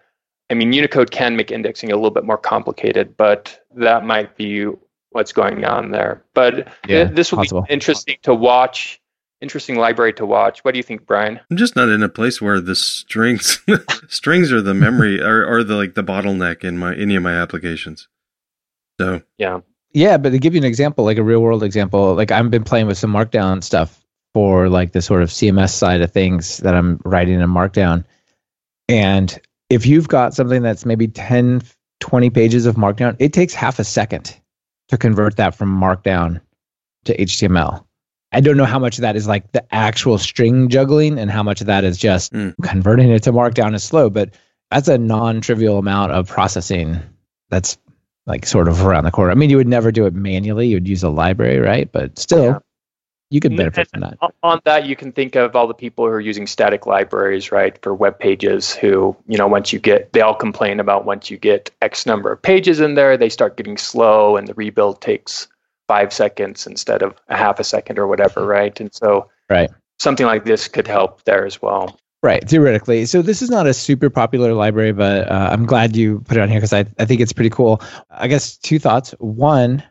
I 0.49 0.53
mean, 0.55 0.73
Unicode 0.73 1.11
can 1.11 1.35
make 1.35 1.51
indexing 1.51 1.91
a 1.91 1.95
little 1.95 2.11
bit 2.11 2.25
more 2.25 2.37
complicated, 2.37 3.15
but 3.17 3.59
that 3.75 4.05
might 4.05 4.35
be 4.37 4.67
what's 5.11 5.31
going 5.31 5.63
on 5.65 5.91
there. 5.91 6.23
But 6.33 6.67
Yeah, 6.87 7.05
th- 7.05 7.15
this 7.15 7.31
will 7.31 7.39
possible. 7.39 7.61
be 7.63 7.73
interesting 7.73 8.17
to 8.23 8.33
watch, 8.33 8.99
interesting 9.41 9.75
library 9.75 10.13
to 10.13 10.25
watch. 10.25 10.63
What 10.63 10.73
do 10.73 10.79
you 10.79 10.83
think, 10.83 11.05
Brian? 11.05 11.39
I'm 11.51 11.57
just 11.57 11.75
not 11.75 11.89
in 11.89 12.01
a 12.01 12.09
place 12.09 12.41
where 12.41 12.59
the 12.59 12.75
strings 12.75 13.59
strings 14.09 14.51
are 14.51 14.61
the 14.61 14.73
memory 14.73 15.21
or 15.21 15.45
or 15.45 15.63
the 15.63 15.75
like 15.75 15.93
the 15.93 16.03
bottleneck 16.03 16.63
in 16.63 16.77
my 16.77 16.95
any 16.95 17.15
of 17.15 17.23
my 17.23 17.33
applications. 17.33 18.07
So 18.99 19.21
Yeah. 19.37 19.59
Yeah, 19.93 20.17
but 20.17 20.31
to 20.31 20.39
give 20.39 20.55
you 20.55 20.57
an 20.59 20.65
example, 20.65 21.05
like 21.05 21.17
a 21.17 21.23
real 21.23 21.41
world 21.41 21.63
example, 21.63 22.15
like 22.15 22.31
I've 22.31 22.49
been 22.49 22.63
playing 22.63 22.87
with 22.87 22.97
some 22.97 23.13
Markdown 23.13 23.63
stuff 23.63 24.03
for 24.33 24.67
like 24.67 24.91
the 24.91 25.01
sort 25.01 25.21
of 25.21 25.29
CMS 25.29 25.69
side 25.71 26.01
of 26.01 26.11
things 26.11 26.57
that 26.59 26.73
I'm 26.73 26.99
writing 27.05 27.39
in 27.39 27.49
Markdown. 27.49 28.03
And 28.89 29.39
if 29.69 29.85
you've 29.85 30.07
got 30.07 30.33
something 30.33 30.63
that's 30.63 30.85
maybe 30.85 31.07
10, 31.07 31.61
20 31.99 32.29
pages 32.31 32.65
of 32.65 32.75
Markdown, 32.75 33.15
it 33.19 33.33
takes 33.33 33.53
half 33.53 33.77
a 33.77 33.83
second 33.83 34.35
to 34.89 34.97
convert 34.97 35.37
that 35.37 35.53
from 35.55 35.79
Markdown 35.79 36.41
to 37.05 37.15
HTML. 37.15 37.85
I 38.31 38.41
don't 38.41 38.57
know 38.57 38.65
how 38.65 38.79
much 38.79 38.97
of 38.97 39.03
that 39.03 39.15
is 39.15 39.27
like 39.27 39.51
the 39.51 39.63
actual 39.73 40.17
string 40.17 40.69
juggling 40.69 41.19
and 41.19 41.29
how 41.29 41.43
much 41.43 41.61
of 41.61 41.67
that 41.67 41.83
is 41.83 41.99
just 41.99 42.33
Mm. 42.33 42.55
converting 42.63 43.11
it 43.11 43.21
to 43.23 43.31
Markdown 43.31 43.75
is 43.75 43.83
slow, 43.83 44.09
but 44.09 44.31
that's 44.71 44.87
a 44.87 44.97
non 44.97 45.39
trivial 45.41 45.77
amount 45.77 46.13
of 46.13 46.27
processing 46.27 46.99
that's 47.51 47.77
like 48.25 48.45
sort 48.45 48.67
of 48.67 48.85
around 48.85 49.03
the 49.03 49.11
corner. 49.11 49.31
I 49.31 49.35
mean, 49.35 49.49
you 49.49 49.57
would 49.57 49.67
never 49.67 49.91
do 49.91 50.05
it 50.05 50.13
manually. 50.13 50.67
You 50.67 50.77
would 50.77 50.87
use 50.87 51.03
a 51.03 51.09
library, 51.09 51.59
right? 51.59 51.91
But 51.91 52.17
still, 52.17 52.43
Yeah. 52.43 52.59
you 53.29 53.39
could 53.39 53.51
And- 53.51 53.57
benefit 53.57 53.89
from 53.89 54.01
that. 54.01 54.17
On- 54.21 54.31
On 54.43 54.59
that, 54.65 54.85
you 54.85 54.95
can 54.95 55.11
think 55.11 55.35
of 55.35 55.55
all 55.55 55.67
the 55.67 55.73
people 55.73 56.05
who 56.05 56.11
are 56.11 56.19
using 56.21 56.47
static 56.47 56.85
libraries, 56.85 57.51
right, 57.51 57.77
for 57.81 57.93
web 57.93 58.19
pages. 58.19 58.73
Who, 58.75 59.15
you 59.27 59.37
know, 59.37 59.47
once 59.47 59.73
you 59.73 59.79
get, 59.79 60.13
they 60.13 60.21
all 60.21 60.35
complain 60.35 60.79
about 60.79 61.05
once 61.05 61.29
you 61.31 61.37
get 61.37 61.69
X 61.81 62.05
number 62.05 62.31
of 62.31 62.41
pages 62.41 62.79
in 62.79 62.95
there, 62.95 63.17
they 63.17 63.29
start 63.29 63.57
getting 63.57 63.77
slow, 63.77 64.37
and 64.37 64.47
the 64.47 64.53
rebuild 64.53 65.01
takes 65.01 65.47
five 65.87 66.13
seconds 66.13 66.65
instead 66.65 67.01
of 67.01 67.15
a 67.27 67.35
half 67.35 67.59
a 67.59 67.63
second 67.63 67.99
or 67.99 68.07
whatever, 68.07 68.41
mm-hmm. 68.41 68.49
right? 68.49 68.79
And 68.79 68.93
so, 68.93 69.27
Right. 69.49 69.69
something 69.99 70.25
like 70.25 70.45
this 70.45 70.67
could 70.69 70.87
help 70.87 71.23
there 71.25 71.45
as 71.45 71.61
well. 71.61 71.97
Right, 72.23 72.47
theoretically. 72.47 73.05
So 73.05 73.21
this 73.21 73.41
is 73.41 73.49
not 73.49 73.67
a 73.67 73.73
super 73.73 74.09
popular 74.09 74.53
library, 74.53 74.93
but 74.93 75.29
uh, 75.29 75.49
I'm 75.51 75.65
glad 75.65 75.95
you 75.95 76.21
put 76.21 76.37
it 76.37 76.39
on 76.39 76.47
here 76.49 76.59
because 76.59 76.71
I, 76.71 76.85
I 76.97 77.03
think 77.05 77.19
it's 77.19 77.33
pretty 77.33 77.49
cool. 77.49 77.81
I 78.09 78.27
guess 78.29 78.55
two 78.57 78.79
thoughts. 78.79 79.11
One, 79.19 79.83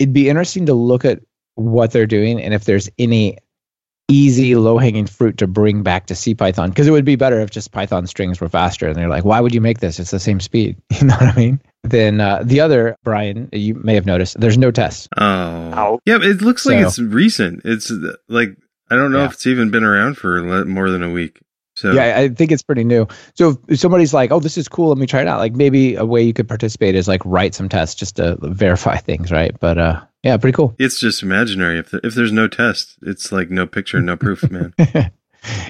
it'd 0.00 0.12
be 0.12 0.28
interesting 0.28 0.66
to 0.66 0.74
look 0.74 1.04
at 1.04 1.20
what 1.54 1.92
they're 1.92 2.06
doing 2.06 2.42
and 2.42 2.52
if 2.52 2.64
there's 2.64 2.90
any 2.98 3.38
easy, 4.08 4.54
low 4.56 4.78
hanging 4.78 5.06
fruit 5.06 5.38
to 5.38 5.46
bring 5.46 5.82
back 5.82 6.06
to 6.06 6.14
CPython 6.14 6.68
because 6.70 6.86
it 6.86 6.90
would 6.90 7.04
be 7.04 7.16
better 7.16 7.40
if 7.40 7.50
just 7.50 7.72
Python 7.72 8.06
strings 8.06 8.40
were 8.40 8.48
faster. 8.48 8.88
And 8.88 8.96
they're 8.96 9.08
like, 9.08 9.24
why 9.24 9.40
would 9.40 9.54
you 9.54 9.60
make 9.60 9.78
this? 9.80 9.98
It's 10.00 10.10
the 10.10 10.20
same 10.20 10.40
speed. 10.40 10.76
You 11.00 11.06
know 11.06 11.14
what 11.14 11.34
I 11.34 11.36
mean? 11.36 11.60
Then 11.84 12.20
uh, 12.20 12.42
the 12.44 12.60
other, 12.60 12.96
Brian, 13.04 13.48
you 13.52 13.74
may 13.74 13.94
have 13.94 14.06
noticed, 14.06 14.40
there's 14.40 14.58
no 14.58 14.70
test. 14.72 15.08
Oh, 15.16 15.22
Ow. 15.24 15.98
yeah. 16.04 16.18
It 16.20 16.42
looks 16.42 16.66
like 16.66 16.84
it's 16.84 16.98
recent. 16.98 17.62
It's 17.64 17.90
uh, 17.92 18.14
like 18.28 18.56
I 18.90 18.96
don't 18.96 19.12
know 19.12 19.18
Yeah. 19.20 19.26
if 19.26 19.34
it's 19.34 19.46
even 19.46 19.70
been 19.70 19.84
around 19.84 20.16
for 20.18 20.42
more 20.64 20.90
than 20.90 21.02
a 21.04 21.10
week. 21.10 21.40
So 21.76 21.92
Yeah, 21.92 22.18
I 22.18 22.28
think 22.30 22.52
it's 22.52 22.62
pretty 22.62 22.84
new. 22.84 23.06
So 23.34 23.60
if 23.68 23.78
somebody's 23.78 24.14
like, 24.14 24.32
"Oh, 24.32 24.40
this 24.40 24.56
is 24.56 24.66
cool. 24.66 24.88
Let 24.88 24.98
me 24.98 25.06
try 25.06 25.20
it 25.20 25.28
out." 25.28 25.38
Like 25.38 25.52
maybe 25.52 25.94
a 25.94 26.06
way 26.06 26.22
you 26.22 26.32
could 26.32 26.48
participate 26.48 26.94
is 26.94 27.06
like 27.06 27.20
write 27.24 27.54
some 27.54 27.68
tests 27.68 27.94
just 27.94 28.16
to 28.16 28.36
verify 28.40 28.96
things, 28.96 29.30
right? 29.30 29.54
But 29.60 29.78
uh, 29.78 30.00
yeah, 30.22 30.36
pretty 30.38 30.56
cool. 30.56 30.74
it's 30.78 30.98
just 30.98 31.22
imaginary. 31.22 31.78
If 31.78 31.92
if 31.94 32.14
there's 32.14 32.32
no 32.32 32.48
test, 32.48 32.96
it's 33.02 33.30
like 33.30 33.50
no 33.50 33.66
picture, 33.66 34.00
no 34.00 34.16
proof, 34.16 34.50
man. 34.50 34.72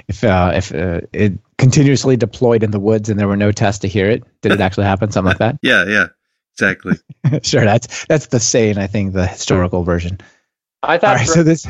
if 0.09 0.23
uh, 0.23 0.53
if 0.55 0.73
uh, 0.73 1.01
it 1.13 1.33
continuously 1.59 2.17
deployed 2.17 2.63
in 2.63 2.71
the 2.71 2.81
woods 2.81 3.09
and 3.09 3.19
there 3.19 3.29
were 3.29 3.37
no 3.37 3.51
tests 3.51 3.81
to 3.81 3.89
hear 3.89 4.09
it, 4.09 4.23
did 4.43 4.53
it 4.53 4.61
actually 4.61 4.87
happen? 4.87 5.11
Something 5.11 5.31
like 5.31 5.39
that. 5.39 5.59
yeah, 5.61 5.85
yeah, 5.87 6.07
exactly. 6.55 6.95
sure, 7.43 7.65
that's 7.65 8.07
that's 8.07 8.29
the 8.29 8.39
saying. 8.39 8.79
I 8.79 8.87
think 8.87 9.13
the 9.13 9.27
historical 9.27 9.83
version. 9.83 10.19
I 10.85 10.95
All 10.95 10.99
thought 11.01 11.17
right, 11.17 11.27
so 11.27 11.43
this. 11.43 11.67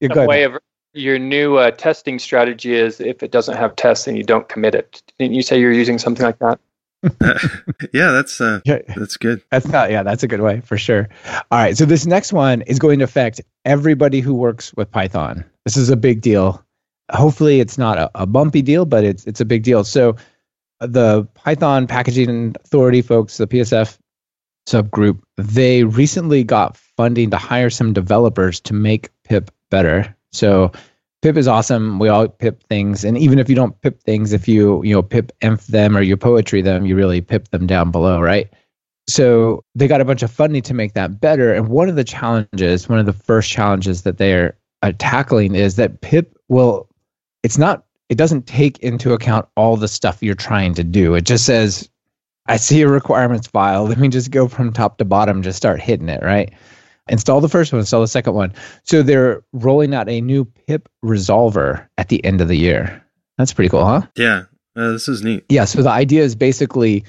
Yeah, 0.00 0.10
a 0.10 0.14
go 0.14 0.26
way 0.26 0.44
of 0.44 0.58
your 0.98 1.18
new 1.18 1.56
uh, 1.56 1.70
testing 1.70 2.18
strategy 2.18 2.74
is 2.74 3.00
if 3.00 3.22
it 3.22 3.30
doesn't 3.30 3.56
have 3.56 3.76
tests, 3.76 4.04
then 4.04 4.16
you 4.16 4.24
don't 4.24 4.48
commit 4.48 4.74
it. 4.74 5.02
Didn't 5.18 5.34
you 5.34 5.42
say 5.42 5.60
you're 5.60 5.72
using 5.72 5.98
something 5.98 6.24
like 6.24 6.38
that? 6.38 6.58
yeah, 7.92 8.10
that's 8.10 8.40
uh, 8.40 8.60
that's 8.64 9.16
good. 9.16 9.40
That's 9.52 9.68
not, 9.68 9.90
yeah, 9.90 10.02
that's 10.02 10.24
a 10.24 10.28
good 10.28 10.40
way 10.40 10.60
for 10.60 10.76
sure. 10.76 11.08
All 11.50 11.58
right. 11.58 11.76
So 11.76 11.84
this 11.84 12.06
next 12.06 12.32
one 12.32 12.62
is 12.62 12.80
going 12.80 12.98
to 12.98 13.04
affect 13.04 13.40
everybody 13.64 14.20
who 14.20 14.34
works 14.34 14.74
with 14.74 14.90
Python. 14.90 15.44
This 15.64 15.76
is 15.76 15.90
a 15.90 15.96
big 15.96 16.20
deal. 16.20 16.64
Hopefully 17.12 17.60
it's 17.60 17.78
not 17.78 17.98
a, 17.98 18.10
a 18.16 18.26
bumpy 18.26 18.62
deal, 18.62 18.84
but 18.84 19.04
it's 19.04 19.24
it's 19.26 19.40
a 19.40 19.44
big 19.44 19.62
deal. 19.62 19.84
So 19.84 20.16
uh, 20.80 20.88
the 20.88 21.24
Python 21.34 21.86
Packaging 21.86 22.56
Authority 22.64 23.02
folks, 23.02 23.36
the 23.36 23.46
PSF 23.46 23.96
subgroup, 24.68 25.20
they 25.36 25.84
recently 25.84 26.42
got 26.42 26.76
funding 26.76 27.30
to 27.30 27.36
hire 27.36 27.70
some 27.70 27.92
developers 27.92 28.58
to 28.60 28.74
make 28.74 29.10
pip 29.22 29.52
better. 29.70 30.16
So 30.32 30.72
pip 31.22 31.36
is 31.36 31.48
awesome. 31.48 31.98
We 31.98 32.08
all 32.08 32.28
pip 32.28 32.62
things, 32.64 33.04
and 33.04 33.18
even 33.18 33.38
if 33.38 33.48
you 33.48 33.56
don't 33.56 33.80
pip 33.82 34.02
things, 34.02 34.32
if 34.32 34.48
you 34.48 34.82
you 34.82 34.94
know 34.94 35.02
pipenv 35.02 35.66
them 35.66 35.96
or 35.96 36.02
you 36.02 36.16
poetry 36.16 36.62
them, 36.62 36.86
you 36.86 36.96
really 36.96 37.20
pip 37.20 37.48
them 37.48 37.66
down 37.66 37.90
below, 37.90 38.20
right? 38.20 38.48
So 39.08 39.64
they 39.74 39.88
got 39.88 40.02
a 40.02 40.04
bunch 40.04 40.22
of 40.22 40.30
funding 40.30 40.62
to 40.62 40.74
make 40.74 40.92
that 40.92 41.18
better. 41.18 41.54
And 41.54 41.68
one 41.68 41.88
of 41.88 41.96
the 41.96 42.04
challenges, 42.04 42.88
one 42.88 42.98
of 42.98 43.06
the 43.06 43.14
first 43.14 43.50
challenges 43.50 44.02
that 44.02 44.18
they're 44.18 44.56
uh, 44.82 44.92
tackling 44.98 45.54
is 45.54 45.76
that 45.76 46.02
pip 46.02 46.36
will, 46.48 46.88
it's 47.42 47.56
not, 47.56 47.86
it 48.10 48.18
doesn't 48.18 48.46
take 48.46 48.78
into 48.80 49.14
account 49.14 49.48
all 49.56 49.78
the 49.78 49.88
stuff 49.88 50.22
you're 50.22 50.34
trying 50.34 50.74
to 50.74 50.84
do. 50.84 51.14
It 51.14 51.24
just 51.24 51.46
says, 51.46 51.88
I 52.48 52.58
see 52.58 52.82
a 52.82 52.88
requirements 52.88 53.46
file. 53.46 53.84
Let 53.84 53.98
me 53.98 54.08
just 54.08 54.30
go 54.30 54.46
from 54.46 54.74
top 54.74 54.98
to 54.98 55.06
bottom, 55.06 55.42
just 55.42 55.56
start 55.56 55.80
hitting 55.80 56.10
it, 56.10 56.22
right? 56.22 56.52
Install 57.08 57.40
the 57.40 57.48
first 57.48 57.72
one, 57.72 57.80
install 57.80 58.00
the 58.00 58.08
second 58.08 58.34
one. 58.34 58.54
So 58.84 59.02
they're 59.02 59.42
rolling 59.52 59.94
out 59.94 60.08
a 60.08 60.20
new 60.20 60.44
pip 60.44 60.88
resolver 61.04 61.88
at 61.96 62.08
the 62.08 62.24
end 62.24 62.40
of 62.40 62.48
the 62.48 62.56
year. 62.56 63.04
That's 63.36 63.52
pretty 63.52 63.68
cool, 63.68 63.84
huh? 63.84 64.02
Yeah, 64.16 64.44
uh, 64.76 64.92
this 64.92 65.08
is 65.08 65.22
neat. 65.22 65.44
Yeah. 65.48 65.64
So 65.64 65.82
the 65.82 65.90
idea 65.90 66.22
is 66.22 66.34
basically 66.34 67.04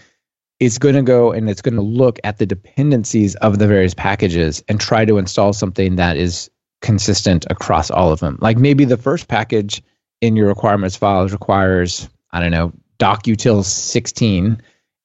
it's 0.60 0.78
going 0.78 0.96
to 0.96 1.02
go 1.02 1.32
and 1.32 1.50
it's 1.50 1.62
going 1.62 1.76
to 1.76 1.82
look 1.82 2.20
at 2.24 2.38
the 2.38 2.46
dependencies 2.46 3.36
of 3.36 3.60
the 3.60 3.68
various 3.68 3.94
packages 3.94 4.64
and 4.68 4.80
try 4.80 5.06
to 5.06 5.18
install 5.18 5.54
something 5.54 5.96
that 5.96 6.18
is 6.18 6.52
consistent 6.82 7.46
across 7.50 7.90
all 7.90 8.12
of 8.12 8.20
them. 8.20 8.38
Like 8.42 8.58
maybe 8.58 8.86
the 8.86 8.98
first 8.98 9.28
package 9.28 9.82
in 10.22 10.36
your 10.36 10.48
requirements 10.48 10.96
files 10.96 11.32
requires, 11.32 12.10
I 12.32 12.42
don't 12.42 12.52
know, 12.52 12.74
docutils 13.00 13.66
16, 13.66 14.62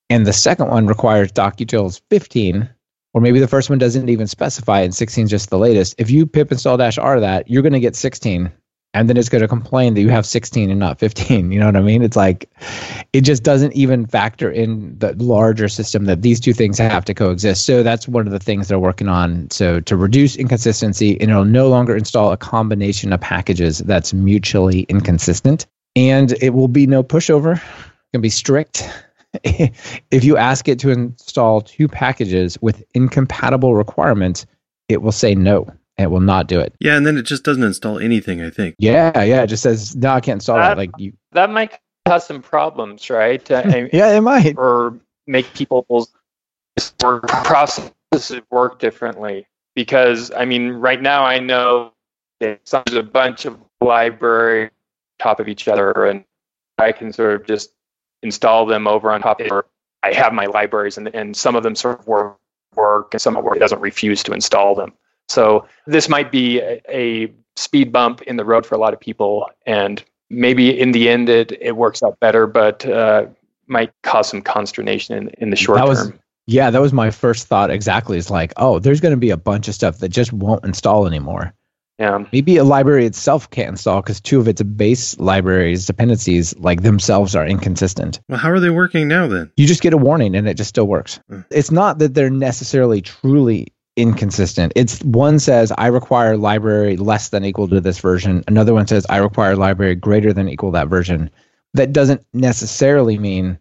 and 0.09 0.27
the 0.27 0.33
second 0.33 0.67
one 0.67 0.87
requires 0.87 1.31
docutils 1.31 2.01
15. 2.09 2.69
Or 3.15 3.21
maybe 3.21 3.39
the 3.39 3.47
first 3.47 3.69
one 3.69 3.79
doesn't 3.79 4.09
even 4.09 4.27
specify 4.27 4.81
and 4.81 4.93
16 4.93 5.23
is 5.23 5.29
just 5.29 5.49
the 5.49 5.57
latest. 5.57 5.95
If 5.97 6.11
you 6.11 6.27
pip 6.27 6.51
install 6.51 6.75
dash 6.75 6.97
r 6.97 7.21
that, 7.21 7.49
you're 7.49 7.61
going 7.61 7.71
to 7.71 7.79
get 7.79 7.95
16 7.95 8.51
and 8.93 9.09
then 9.09 9.15
it's 9.15 9.29
going 9.29 9.41
to 9.41 9.47
complain 9.47 9.93
that 9.93 10.01
you 10.01 10.09
have 10.09 10.25
16 10.25 10.69
and 10.69 10.79
not 10.79 10.99
15 10.99 11.49
you 11.51 11.57
know 11.57 11.65
what 11.65 11.77
i 11.77 11.81
mean? 11.81 12.01
It's 12.01 12.17
like 12.17 12.49
it 13.13 13.21
just 13.21 13.41
doesn't 13.41 13.71
even 13.71 14.05
factor 14.05 14.51
in 14.51 14.99
the 14.99 15.13
larger 15.13 15.69
system 15.69 16.05
that 16.05 16.23
these 16.23 16.41
two 16.41 16.51
things 16.51 16.77
have 16.77 17.05
to 17.05 17.13
coexist. 17.13 17.65
So 17.65 17.83
that's 17.83 18.05
one 18.05 18.27
of 18.27 18.33
the 18.33 18.39
things 18.39 18.67
they're 18.67 18.79
working 18.79 19.07
on. 19.07 19.49
So 19.49 19.79
to 19.79 19.95
reduce 19.95 20.35
inconsistency 20.35 21.19
and 21.21 21.31
it'll 21.31 21.45
no 21.45 21.69
longer 21.69 21.95
install 21.95 22.33
a 22.33 22.37
combination 22.37 23.13
of 23.13 23.21
packages 23.21 23.77
that's 23.77 24.13
mutually 24.13 24.81
inconsistent 24.89 25.67
and 25.95 26.33
it 26.43 26.49
will 26.49 26.67
be 26.67 26.85
no 26.85 27.01
pushover. 27.01 27.55
It 27.55 28.11
can 28.11 28.21
be 28.21 28.29
strict 28.29 28.89
if 29.43 30.23
you 30.23 30.37
ask 30.37 30.67
it 30.67 30.79
to 30.79 30.89
install 30.91 31.61
two 31.61 31.87
packages 31.87 32.57
with 32.61 32.83
incompatible 32.93 33.75
requirements 33.75 34.45
it 34.89 35.01
will 35.01 35.11
say 35.11 35.35
no 35.35 35.67
it 35.97 36.11
will 36.11 36.19
not 36.19 36.47
do 36.47 36.59
it 36.59 36.73
Yeah, 36.79 36.97
and 36.97 37.05
then 37.07 37.17
it 37.17 37.23
just 37.23 37.43
doesn't 37.43 37.63
install 37.63 37.99
anything. 37.99 38.41
I 38.41 38.49
think. 38.49 38.75
yeah, 38.79 39.23
yeah. 39.23 39.43
It 39.43 39.47
just 39.47 39.63
says 39.63 39.95
no, 39.95 40.09
I 40.09 40.19
can't 40.19 40.37
install 40.37 40.57
that. 40.57 40.69
That- 40.69 40.77
Like 40.77 40.91
you, 40.97 41.13
That 41.31 41.49
might 41.49 41.79
cause 42.05 42.27
some 42.27 42.41
problems, 42.41 43.09
right? 43.09 43.49
And- 43.49 43.89
yeah, 43.93 44.11
it 44.15 44.21
might. 44.21 44.57
or 44.57 44.93
make 45.25 45.51
people's 45.53 46.13
work 47.01 47.27
processes 47.29 48.41
work 48.51 48.79
differently. 48.79 49.47
Because 49.73 50.31
I 50.31 50.43
mean, 50.45 50.71
right 50.73 51.01
now 51.01 51.23
I 51.23 51.39
know 51.39 51.93
that 52.41 52.59
there's 52.65 52.93
a 52.97 53.01
bunch 53.03 53.45
of 53.45 53.57
library 53.81 54.65
on 54.65 54.69
top 55.19 55.39
of 55.39 55.47
each 55.47 55.67
other, 55.69 55.91
and 56.05 56.25
I 56.77 56.91
can 56.91 57.13
sort 57.13 57.39
of 57.39 57.47
just 57.47 57.71
install 58.23 58.65
them 58.65 58.87
over 58.87 59.11
on 59.11 59.21
top. 59.21 59.39
Of, 59.41 59.63
I 60.03 60.13
have 60.13 60.33
my 60.33 60.45
libraries, 60.45 60.97
and 60.97 61.07
and 61.13 61.35
some 61.35 61.55
of 61.55 61.63
them 61.63 61.75
sort 61.75 61.99
of 61.99 62.07
work, 62.07 62.37
work, 62.75 63.13
and 63.13 63.21
some 63.21 63.37
of 63.37 63.45
it 63.53 63.59
doesn't 63.59 63.79
refuse 63.81 64.23
to 64.23 64.33
install 64.33 64.75
them. 64.75 64.93
So 65.27 65.67
this 65.87 66.07
might 66.07 66.31
be 66.31 66.59
a, 66.59 66.81
a 66.89 67.33
speed 67.55 67.91
bump 67.91 68.21
in 68.23 68.37
the 68.37 68.45
road 68.45 68.65
for 68.65 68.75
a 68.75 68.77
lot 68.77 68.93
of 68.93 68.99
people, 68.99 69.49
and 69.65 70.03
maybe 70.29 70.79
in 70.79 70.91
the 70.91 71.09
end 71.09 71.29
it, 71.29 71.51
it 71.61 71.75
works 71.75 72.03
out 72.03 72.19
better, 72.19 72.45
but 72.47 72.85
uh, 72.85 73.25
might 73.67 73.91
cause 74.03 74.29
some 74.29 74.41
consternation 74.41 75.15
in, 75.17 75.29
in 75.37 75.49
the 75.49 75.55
short 75.55 75.77
That 75.77 75.87
was- 75.87 76.09
term. 76.09 76.19
Yeah, 76.47 76.69
that 76.69 76.79
was 76.79 76.93
my 76.93 77.09
first 77.09 77.47
thought 77.47 77.71
exactly. 77.71 78.19
It's 78.19 78.29
like, 78.29 78.53
oh, 78.57 78.77
there's 78.77 79.01
going 79.01 79.13
to 79.13 79.17
be 79.17 79.31
a 79.31 79.37
bunch 79.37 79.67
of 79.67 79.73
stuff 79.73 79.97
that 79.97 80.09
just 80.09 80.31
won't 80.31 80.63
install 80.63 81.07
anymore. 81.07 81.55
Yeah. 81.97 82.25
Maybe 82.33 82.57
a 82.57 82.63
library 82.63 83.05
itself 83.05 83.49
can't 83.49 83.69
install 83.69 84.01
because 84.01 84.19
two 84.19 84.39
of 84.39 84.47
its 84.47 84.61
base 84.61 85.17
libraries 85.17 85.85
dependencies, 85.85 86.57
like 86.57 86.81
themselves, 86.81 87.35
are 87.35 87.47
inconsistent. 87.47 88.19
Well, 88.27 88.37
how 88.37 88.51
are 88.51 88.59
they 88.59 88.69
working 88.69 89.07
now 89.07 89.27
then? 89.27 89.51
You 89.55 89.65
just 89.65 89.81
get 89.81 89.93
a 89.93 89.97
warning 89.97 90.35
and 90.35 90.47
it 90.47 90.55
just 90.55 90.69
still 90.69 90.87
works. 90.87 91.19
Hmm. 91.29 91.41
It's 91.51 91.71
not 91.71 91.99
that 91.99 92.13
they're 92.13 92.29
necessarily 92.29 93.01
truly 93.01 93.67
inconsistent. 93.95 94.73
It's 94.75 95.01
one 95.03 95.39
says 95.39 95.71
I 95.77 95.87
require 95.87 96.35
library 96.35 96.97
less 96.97 97.29
than 97.29 97.45
equal 97.45 97.67
to 97.69 97.79
this 97.79 97.99
version. 97.99 98.43
Another 98.47 98.73
one 98.73 98.87
says 98.87 99.05
I 99.09 99.17
require 99.17 99.55
library 99.55 99.95
greater 99.95 100.33
than 100.33 100.49
equal 100.49 100.71
that 100.71 100.89
version. 100.89 101.29
That 101.73 101.93
doesn't 101.93 102.25
necessarily 102.33 103.17
mean 103.17 103.57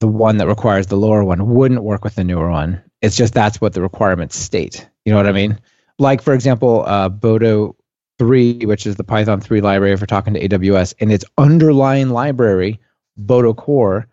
the 0.00 0.08
one 0.08 0.38
that 0.38 0.48
requires 0.48 0.86
the 0.86 0.96
lower 0.96 1.24
one 1.24 1.54
wouldn't 1.54 1.82
work 1.82 2.04
with 2.04 2.14
the 2.14 2.24
newer 2.24 2.50
one. 2.50 2.82
It's 3.02 3.16
just 3.16 3.32
that's 3.34 3.60
what 3.60 3.72
the 3.72 3.82
requirements 3.82 4.36
state. 4.36 4.86
You 5.04 5.12
know 5.12 5.18
what 5.18 5.28
I 5.28 5.32
mean? 5.32 5.58
Like 6.00 6.22
for 6.22 6.34
example, 6.34 6.84
uh, 6.86 7.08
Boto 7.10 7.76
3, 8.18 8.66
which 8.66 8.86
is 8.86 8.96
the 8.96 9.04
Python 9.04 9.40
3 9.40 9.60
library 9.60 9.96
for 9.96 10.06
talking 10.06 10.34
to 10.34 10.48
AWS, 10.48 10.94
and 10.98 11.12
its 11.12 11.24
underlying 11.38 12.10
library, 12.10 12.80
Botocore, 13.20 14.06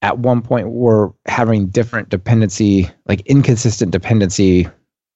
at 0.00 0.18
one 0.18 0.42
point 0.42 0.70
were 0.70 1.12
having 1.26 1.66
different 1.66 2.08
dependency, 2.08 2.88
like 3.06 3.20
inconsistent 3.26 3.90
dependency 3.90 4.68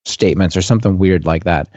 statements 0.06 0.56
or 0.56 0.62
something 0.62 0.98
weird 0.98 1.24
like 1.24 1.44
that 1.44 1.68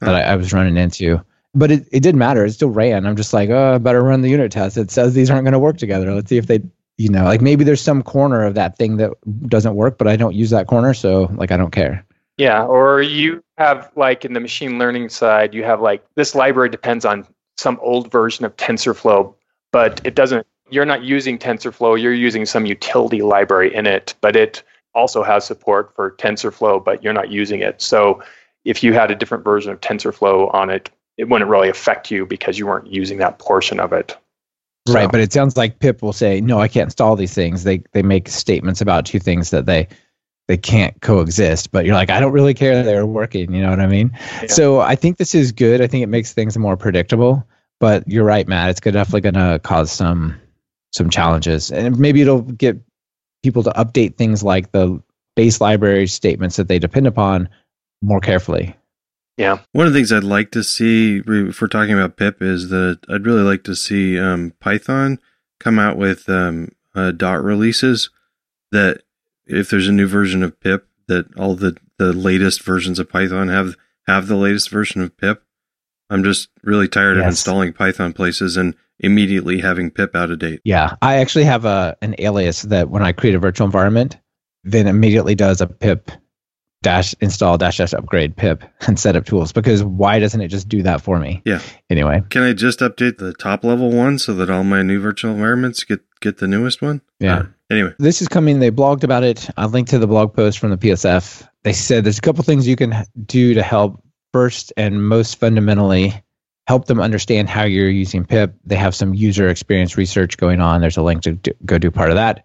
that 0.00 0.14
I, 0.14 0.22
I 0.22 0.36
was 0.36 0.52
running 0.52 0.76
into. 0.76 1.20
But 1.54 1.70
it, 1.70 1.88
it 1.92 2.00
didn't 2.00 2.18
matter. 2.18 2.44
It 2.44 2.52
still 2.52 2.70
ran. 2.70 3.06
I'm 3.06 3.16
just 3.16 3.32
like, 3.32 3.50
oh, 3.50 3.74
I 3.74 3.78
better 3.78 4.02
run 4.02 4.22
the 4.22 4.30
unit 4.30 4.52
test. 4.52 4.76
It 4.76 4.90
says 4.90 5.14
these 5.14 5.30
aren't 5.30 5.44
going 5.44 5.52
to 5.52 5.58
work 5.58 5.78
together. 5.78 6.14
Let's 6.14 6.28
see 6.28 6.36
if 6.36 6.46
they, 6.46 6.60
you 6.98 7.08
know, 7.08 7.24
like 7.24 7.40
maybe 7.40 7.64
there's 7.64 7.80
some 7.80 8.02
corner 8.02 8.44
of 8.44 8.54
that 8.54 8.78
thing 8.78 8.98
that 8.98 9.12
doesn't 9.48 9.74
work, 9.74 9.98
but 9.98 10.06
I 10.06 10.16
don't 10.16 10.34
use 10.34 10.50
that 10.50 10.66
corner. 10.66 10.94
So 10.94 11.30
like, 11.34 11.50
I 11.50 11.56
don't 11.56 11.72
care. 11.72 12.05
Yeah. 12.38 12.64
Or 12.64 13.00
you 13.00 13.42
have 13.56 13.90
like 13.96 14.24
in 14.24 14.32
the 14.32 14.40
machine 14.40 14.78
learning 14.78 15.08
side, 15.08 15.54
you 15.54 15.64
have 15.64 15.80
like 15.80 16.04
this 16.16 16.34
library 16.34 16.68
depends 16.68 17.04
on 17.04 17.26
some 17.56 17.78
old 17.80 18.10
version 18.12 18.44
of 18.44 18.54
TensorFlow, 18.56 19.34
but 19.72 20.00
it 20.04 20.14
doesn't, 20.14 20.46
you're 20.70 20.84
not 20.84 21.02
using 21.02 21.38
TensorFlow, 21.38 22.00
you're 22.00 22.12
using 22.12 22.44
some 22.44 22.66
utility 22.66 23.22
library 23.22 23.74
in 23.74 23.86
it, 23.86 24.14
but 24.20 24.36
it 24.36 24.62
also 24.94 25.22
has 25.22 25.46
support 25.46 25.94
for 25.94 26.12
TensorFlow, 26.12 26.84
but 26.84 27.02
you're 27.02 27.12
not 27.12 27.30
using 27.30 27.60
it. 27.60 27.80
So 27.80 28.22
if 28.64 28.82
you 28.82 28.92
had 28.92 29.10
a 29.10 29.14
different 29.14 29.44
version 29.44 29.72
of 29.72 29.80
TensorFlow 29.80 30.52
on 30.52 30.70
it, 30.70 30.90
it 31.16 31.28
wouldn't 31.28 31.50
really 31.50 31.68
affect 31.70 32.10
you 32.10 32.26
because 32.26 32.58
you 32.58 32.66
weren't 32.66 32.92
using 32.92 33.18
that 33.18 33.38
portion 33.38 33.80
of 33.80 33.92
it. 33.92 34.16
So- 34.86 34.94
Right. 34.94 35.10
But 35.10 35.20
it 35.20 35.32
sounds 35.32 35.56
like 35.56 35.78
Pip 35.78 36.02
will 36.02 36.12
say, 36.12 36.40
no, 36.40 36.60
I 36.60 36.68
can't 36.68 36.86
install 36.88 37.16
these 37.16 37.34
things. 37.34 37.64
They, 37.64 37.82
they 37.92 38.02
make 38.02 38.28
statements 38.28 38.80
about 38.80 39.06
two 39.06 39.18
things 39.18 39.50
that 39.50 39.66
they, 39.66 39.88
they 40.48 40.56
can't 40.56 41.00
coexist, 41.00 41.72
but 41.72 41.84
you're 41.84 41.94
like, 41.94 42.10
I 42.10 42.20
don't 42.20 42.32
really 42.32 42.54
care. 42.54 42.82
They're 42.82 43.06
working. 43.06 43.52
You 43.52 43.62
know 43.62 43.70
what 43.70 43.80
I 43.80 43.86
mean? 43.86 44.12
Yeah. 44.14 44.46
So 44.46 44.80
I 44.80 44.94
think 44.94 45.16
this 45.18 45.34
is 45.34 45.52
good. 45.52 45.80
I 45.80 45.86
think 45.86 46.02
it 46.02 46.08
makes 46.08 46.32
things 46.32 46.56
more 46.56 46.76
predictable. 46.76 47.46
but 47.80 48.06
you're 48.06 48.24
right, 48.24 48.46
Matt. 48.46 48.70
It's 48.70 48.80
definitely 48.80 49.20
going 49.22 49.34
to 49.34 49.58
cause 49.58 49.90
some 49.90 50.40
some 50.92 51.10
challenges, 51.10 51.70
and 51.70 51.98
maybe 51.98 52.22
it'll 52.22 52.42
get 52.42 52.80
people 53.42 53.62
to 53.62 53.70
update 53.70 54.16
things 54.16 54.42
like 54.42 54.72
the 54.72 55.02
base 55.34 55.60
library 55.60 56.06
statements 56.06 56.56
that 56.56 56.68
they 56.68 56.78
depend 56.78 57.06
upon 57.06 57.48
more 58.00 58.20
carefully. 58.20 58.74
Yeah. 59.36 59.58
One 59.72 59.86
of 59.86 59.92
the 59.92 59.98
things 59.98 60.12
I'd 60.12 60.24
like 60.24 60.50
to 60.52 60.64
see, 60.64 61.22
if 61.26 61.60
we're 61.60 61.68
talking 61.68 61.92
about 61.92 62.16
pip, 62.16 62.40
is 62.40 62.70
that 62.70 63.00
I'd 63.10 63.26
really 63.26 63.42
like 63.42 63.62
to 63.64 63.76
see 63.76 64.18
um, 64.18 64.54
Python 64.60 65.18
come 65.60 65.78
out 65.78 65.98
with 65.98 66.28
um, 66.28 66.70
uh, 66.94 67.10
dot 67.10 67.44
releases 67.44 68.08
that 68.72 69.02
if 69.46 69.70
there's 69.70 69.88
a 69.88 69.92
new 69.92 70.06
version 70.06 70.42
of 70.42 70.58
pip, 70.60 70.88
that 71.08 71.26
all 71.36 71.54
the, 71.54 71.76
the 71.98 72.12
latest 72.12 72.62
versions 72.62 72.98
of 72.98 73.08
Python 73.08 73.48
have 73.48 73.76
have 74.06 74.28
the 74.28 74.36
latest 74.36 74.70
version 74.70 75.00
of 75.00 75.16
pip. 75.16 75.42
I'm 76.10 76.22
just 76.22 76.48
really 76.62 76.88
tired 76.88 77.16
yes. 77.16 77.24
of 77.24 77.28
installing 77.30 77.72
Python 77.72 78.12
places 78.12 78.56
and 78.56 78.76
immediately 79.00 79.60
having 79.60 79.90
pip 79.90 80.14
out 80.14 80.30
of 80.30 80.38
date. 80.38 80.60
Yeah, 80.64 80.94
I 81.02 81.16
actually 81.16 81.44
have 81.44 81.64
a 81.64 81.96
an 82.02 82.14
alias 82.18 82.62
that 82.62 82.88
when 82.88 83.02
I 83.02 83.12
create 83.12 83.34
a 83.34 83.40
virtual 83.40 83.66
environment, 83.66 84.16
then 84.64 84.86
immediately 84.86 85.34
does 85.34 85.60
a 85.60 85.66
pip 85.66 86.10
dash 86.86 87.16
install 87.20 87.58
dash 87.58 87.78
dash 87.78 87.92
upgrade 87.92 88.36
pip 88.36 88.62
and 88.86 88.96
set 88.96 89.16
up 89.16 89.24
tools 89.24 89.50
because 89.50 89.82
why 89.82 90.20
doesn't 90.20 90.40
it 90.40 90.46
just 90.46 90.68
do 90.68 90.84
that 90.84 91.00
for 91.00 91.18
me? 91.18 91.42
Yeah. 91.44 91.60
Anyway, 91.90 92.22
can 92.30 92.44
I 92.44 92.52
just 92.52 92.78
update 92.78 93.18
the 93.18 93.32
top 93.32 93.64
level 93.64 93.90
one 93.90 94.20
so 94.20 94.32
that 94.34 94.50
all 94.50 94.62
my 94.62 94.82
new 94.82 95.00
virtual 95.00 95.32
environments 95.32 95.82
get 95.82 96.00
get 96.20 96.38
the 96.38 96.46
newest 96.46 96.82
one? 96.82 97.00
Yeah. 97.18 97.46
Anyway, 97.70 97.92
this 97.98 98.22
is 98.22 98.28
coming. 98.28 98.60
They 98.60 98.70
blogged 98.70 99.02
about 99.02 99.24
it. 99.24 99.50
I 99.56 99.66
linked 99.66 99.90
to 99.90 99.98
the 99.98 100.06
blog 100.06 100.32
post 100.32 100.60
from 100.60 100.70
the 100.70 100.76
PSF. 100.76 101.48
They 101.64 101.72
said 101.72 102.04
there's 102.04 102.18
a 102.18 102.22
couple 102.22 102.44
things 102.44 102.68
you 102.68 102.76
can 102.76 102.94
do 103.24 103.54
to 103.54 103.62
help. 103.62 104.00
First 104.32 104.72
and 104.76 105.08
most 105.08 105.36
fundamentally, 105.36 106.12
help 106.66 106.86
them 106.86 107.00
understand 107.00 107.48
how 107.48 107.64
you're 107.64 107.88
using 107.88 108.24
pip. 108.24 108.54
They 108.64 108.76
have 108.76 108.94
some 108.94 109.14
user 109.14 109.48
experience 109.48 109.96
research 109.96 110.36
going 110.36 110.60
on. 110.60 110.82
There's 110.82 110.98
a 110.98 111.02
link 111.02 111.22
to 111.22 111.32
do, 111.32 111.52
go 111.64 111.78
do 111.78 111.90
part 111.90 112.10
of 112.10 112.16
that 112.16 112.44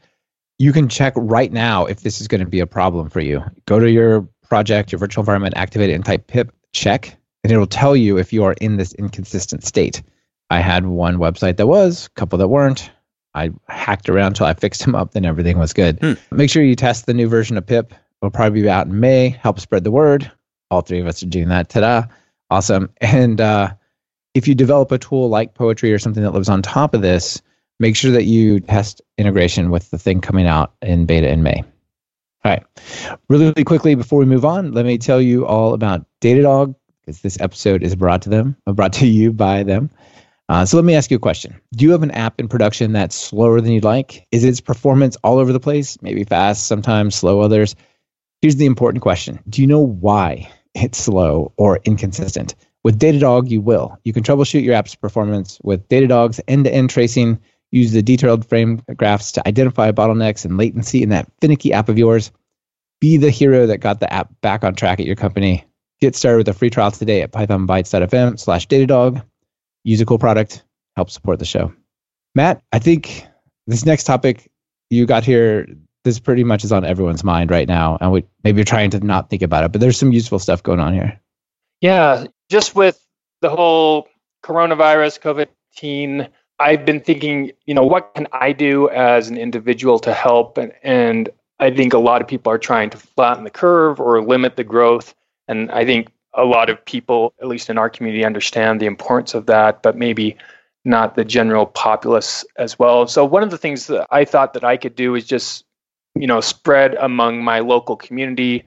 you 0.62 0.72
can 0.72 0.88
check 0.88 1.14
right 1.16 1.52
now 1.52 1.88
if 1.88 2.02
this 2.02 2.22
is 2.22 2.28
going 2.28 2.40
to 2.40 2.46
be 2.46 2.60
a 2.60 2.68
problem 2.68 3.10
for 3.10 3.20
you. 3.20 3.44
Go 3.66 3.80
to 3.80 3.90
your 3.90 4.30
project, 4.48 4.92
your 4.92 5.00
virtual 5.00 5.24
environment, 5.24 5.56
activate 5.58 5.90
it, 5.90 5.94
and 5.94 6.06
type 6.06 6.28
pip 6.28 6.52
check, 6.72 7.18
and 7.44 7.52
it'll 7.52 7.66
tell 7.66 7.96
you 7.96 8.20
if 8.20 8.32
you 8.32 8.44
are 8.44 8.54
in 8.62 8.78
this 8.78 8.94
inconsistent 8.94 9.64
state. 9.64 10.04
I 10.52 10.60
had 10.60 10.86
one 10.86 11.18
website 11.18 11.58
that 11.58 11.66
was, 11.66 12.06
a 12.06 12.10
couple 12.12 12.38
that 12.38 12.50
weren't. 12.50 12.92
I 13.34 13.50
hacked 13.70 14.08
around 14.08 14.28
until 14.28 14.46
I 14.46 14.54
fixed 14.54 14.86
them 14.86 14.94
up, 14.94 15.14
then 15.14 15.26
everything 15.26 15.58
was 15.58 15.74
good. 15.74 15.98
Hmm. 16.00 16.14
Make 16.30 16.52
sure 16.52 16.62
you 16.62 16.76
test 16.76 17.08
the 17.08 17.14
new 17.16 17.28
version 17.28 17.58
of 17.58 17.66
pip. 17.66 17.96
It'll 18.22 18.30
probably 18.30 18.62
be 18.62 18.70
out 18.70 18.86
in 18.86 19.00
May. 19.00 19.30
Help 19.30 19.60
spread 19.60 19.84
the 19.84 19.90
word. 19.90 20.32
All 20.70 20.82
three 20.82 21.00
of 21.00 21.08
us 21.08 21.24
are 21.24 21.28
doing 21.28 21.48
that. 21.48 21.70
Ta-da! 21.70 22.04
Awesome. 22.52 22.92
And 23.02 23.42
uh, 23.42 23.74
if 24.36 24.48
you 24.48 24.54
develop 24.54 24.92
a 24.92 25.00
tool 25.00 25.28
like 25.28 25.56
Poetry 25.56 25.92
or 25.92 25.98
something 25.98 26.22
that 26.22 26.34
lives 26.34 26.50
on 26.50 26.62
top 26.62 26.94
of 26.94 27.02
this, 27.02 27.42
make 27.82 27.96
sure 27.96 28.12
that 28.12 28.26
you 28.26 28.60
test 28.60 29.02
integration 29.18 29.72
with 29.72 29.90
the 29.90 29.98
thing 29.98 30.22
coming 30.22 30.46
out 30.46 30.74
in 30.82 31.06
beta 31.06 31.28
in 31.28 31.42
May. 31.42 31.64
All 32.44 32.52
right. 32.52 32.64
Really, 33.28 33.46
really 33.46 33.64
quickly 33.64 33.96
before 33.96 34.20
we 34.20 34.26
move 34.26 34.46
on, 34.46 34.72
let 34.72 34.86
me 34.86 34.98
tell 34.98 35.20
you 35.20 35.46
all 35.46 35.74
about 35.74 36.06
Datadog 36.22 36.76
because 37.02 37.22
this 37.22 37.40
episode 37.42 37.82
is 37.82 37.96
brought 37.96 38.22
to 38.22 38.30
them, 38.30 38.56
uh, 38.68 38.74
brought 38.74 38.94
to 38.94 39.08
you 39.08 39.34
by 39.34 39.64
them. 39.64 39.90
Uh, 40.48 40.66
so 40.66 40.78
let 40.78 40.86
me 40.86 40.96
ask 40.96 41.10
you 41.10 41.18
a 41.18 41.20
question. 41.20 41.60
Do 41.74 41.86
you 41.86 41.92
have 41.92 42.04
an 42.04 42.12
app 42.12 42.40
in 42.40 42.48
production 42.48 42.92
that's 42.94 43.16
slower 43.16 43.62
than 43.62 43.72
you'd 43.72 43.84
like? 43.84 44.28
Is 44.32 44.44
its 44.44 44.62
performance 44.62 45.18
all 45.24 45.40
over 45.40 45.54
the 45.54 45.60
place? 45.60 46.00
Maybe 46.02 46.24
fast, 46.24 46.68
sometimes 46.68 47.16
slow 47.16 47.40
others. 47.40 47.76
Here's 48.42 48.58
the 48.58 48.66
important 48.66 49.02
question. 49.02 49.40
Do 49.50 49.62
you 49.62 49.68
know 49.68 49.80
why 49.80 50.52
it's 50.76 50.98
slow 50.98 51.52
or 51.58 51.80
inconsistent? 51.86 52.54
With 52.84 53.00
Datadog, 53.00 53.50
you 53.50 53.62
will. 53.62 53.98
You 54.04 54.14
can 54.14 54.24
troubleshoot 54.24 54.64
your 54.64 54.74
app's 54.74 54.96
performance 54.96 55.60
with 55.64 55.88
Datadog's 55.88 56.42
end-to-end 56.48 56.90
tracing 56.90 57.40
Use 57.72 57.92
the 57.92 58.02
detailed 58.02 58.48
flame 58.48 58.82
graphs 58.96 59.34
to 59.34 59.48
identify 59.48 59.92
bottlenecks 59.92 60.46
and 60.46 60.58
latency 60.58 61.04
in 61.04 61.10
that 61.10 61.32
finicky 61.40 61.72
app 61.74 61.90
of 61.90 61.98
yours. 61.98 62.32
Be 63.00 63.18
the 63.18 63.30
hero 63.30 63.68
that 63.68 63.78
got 63.78 64.00
the 64.00 64.12
app 64.12 64.30
back 64.42 64.64
on 64.64 64.76
track 64.76 65.00
at 65.00 65.06
your 65.06 65.16
company. 65.16 65.66
Get 66.02 66.16
started 66.16 66.40
with 66.40 66.50
a 66.50 66.54
free 66.54 66.70
trial 66.70 66.92
today 66.92 67.22
at 67.22 67.32
pythonbytes.fm 67.32 68.40
slash 68.40 68.68
datadog. 68.68 69.24
Use 69.84 70.02
a 70.02 70.06
cool 70.06 70.20
product. 70.20 70.64
Help 70.96 71.10
support 71.10 71.40
the 71.40 71.46
show. 71.46 71.74
Matt, 72.36 72.62
I 72.72 72.80
think 72.80 73.26
this 73.68 73.86
next 73.86 74.04
topic 74.04 74.52
you 74.90 75.06
got 75.06 75.24
here, 75.24 75.68
this 76.04 76.20
pretty 76.20 76.44
much 76.44 76.64
is 76.64 76.72
on 76.72 76.84
everyone's 76.84 77.24
mind 77.24 77.52
right 77.52 77.68
now. 77.68 77.98
And 78.02 78.12
we 78.12 78.26
maybe 78.44 78.58
you're 78.58 78.66
trying 78.66 78.90
to 78.92 79.00
not 79.00 79.30
think 79.30 79.42
about 79.42 79.64
it, 79.64 79.72
but 79.72 79.80
there's 79.80 79.98
some 79.98 80.12
useful 80.12 80.40
stuff 80.40 80.62
going 80.62 80.80
on 80.80 80.94
here. 80.94 81.20
Yeah, 81.80 82.26
just 82.50 82.76
with 82.76 83.00
the 83.42 83.50
whole 83.50 84.08
coronavirus, 84.44 85.22
COVID 85.22 85.48
19 85.82 86.28
I've 86.62 86.86
been 86.86 87.02
thinking, 87.02 87.52
you 87.66 87.74
know, 87.74 87.84
what 87.84 88.14
can 88.14 88.28
I 88.32 88.54
do 88.54 88.90
as 88.90 89.30
an 89.30 89.38
individual 89.38 90.00
to 90.00 90.14
help? 90.14 90.58
And, 90.58 90.72
and 90.84 91.30
I 91.60 91.72
think 91.72 91.94
a 91.94 91.98
lot 91.98 92.22
of 92.22 92.28
people 92.28 92.52
are 92.52 92.60
trying 92.60 92.92
to 92.92 92.98
flatten 92.98 93.44
the 93.44 93.50
curve 93.50 94.00
or 94.00 94.22
limit 94.22 94.56
the 94.56 94.64
growth. 94.64 95.16
And 95.48 95.72
I 95.72 95.86
think 95.86 96.10
a 96.34 96.46
lot 96.46 96.70
of 96.70 96.84
people, 96.86 97.34
at 97.42 97.48
least 97.48 97.70
in 97.70 97.78
our 97.78 97.90
community, 97.90 98.24
understand 98.24 98.80
the 98.80 98.86
importance 98.86 99.34
of 99.34 99.48
that, 99.48 99.82
but 99.82 99.98
maybe 99.98 100.38
not 100.86 101.16
the 101.16 101.26
general 101.26 101.66
populace 101.66 102.46
as 102.58 102.78
well. 102.78 103.08
So 103.08 103.26
one 103.26 103.44
of 103.44 103.50
the 103.50 103.58
things 103.58 103.88
that 103.88 104.08
I 104.12 104.24
thought 104.24 104.54
that 104.54 104.64
I 104.64 104.78
could 104.78 104.96
do 104.96 105.16
is 105.16 105.26
just, 105.26 105.66
you 106.16 106.28
know, 106.28 106.42
spread 106.42 106.96
among 106.96 107.44
my 107.44 107.60
local 107.60 107.96
community 107.96 108.64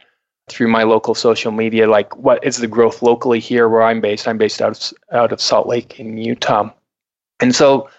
through 0.49 0.69
my 0.69 0.83
local 0.83 1.15
social 1.15 1.53
media, 1.53 1.89
like 1.89 2.15
what 2.17 2.45
is 2.45 2.59
the 2.59 2.67
growth 2.67 3.03
locally 3.03 3.41
here 3.41 3.69
where 3.69 3.83
I'm 3.83 4.01
based. 4.01 4.29
I'm 4.29 4.39
based 4.39 4.61
out 4.61 4.73
of 4.73 4.99
out 5.13 5.33
of 5.33 5.41
Salt 5.41 5.67
Lake 5.67 5.99
in 5.99 6.19
Utah. 6.19 6.71
And 7.45 7.55
so 7.55 7.91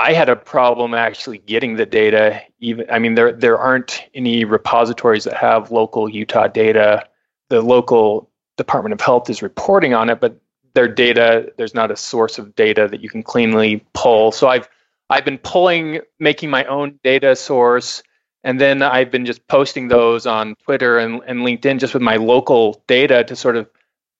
I 0.00 0.12
had 0.12 0.28
a 0.28 0.34
problem 0.34 0.92
actually 0.92 1.38
getting 1.38 1.76
the 1.76 1.86
data. 1.86 2.42
Even 2.58 2.84
I 2.90 2.98
mean, 2.98 3.14
there 3.14 3.30
there 3.30 3.56
aren't 3.56 4.02
any 4.12 4.44
repositories 4.44 5.22
that 5.22 5.36
have 5.36 5.70
local 5.70 6.08
Utah 6.08 6.48
data. 6.48 7.06
The 7.48 7.62
local 7.62 8.28
Department 8.56 8.92
of 8.92 9.00
Health 9.00 9.30
is 9.30 9.40
reporting 9.40 9.94
on 9.94 10.10
it, 10.10 10.18
but 10.18 10.40
their 10.74 10.88
data 10.88 11.52
there's 11.58 11.74
not 11.74 11.92
a 11.92 11.96
source 11.96 12.40
of 12.40 12.56
data 12.56 12.88
that 12.90 13.00
you 13.00 13.08
can 13.08 13.22
cleanly 13.22 13.86
pull. 13.94 14.32
So 14.32 14.48
I've 14.48 14.68
I've 15.10 15.24
been 15.24 15.38
pulling, 15.38 16.00
making 16.18 16.50
my 16.50 16.64
own 16.64 16.98
data 17.04 17.36
source, 17.36 18.02
and 18.42 18.60
then 18.60 18.82
I've 18.82 19.12
been 19.12 19.26
just 19.26 19.46
posting 19.46 19.86
those 19.86 20.26
on 20.26 20.56
Twitter 20.64 20.98
and, 20.98 21.22
and 21.24 21.46
LinkedIn 21.46 21.78
just 21.78 21.94
with 21.94 22.02
my 22.02 22.16
local 22.16 22.82
data 22.88 23.22
to 23.22 23.36
sort 23.36 23.54
of 23.54 23.70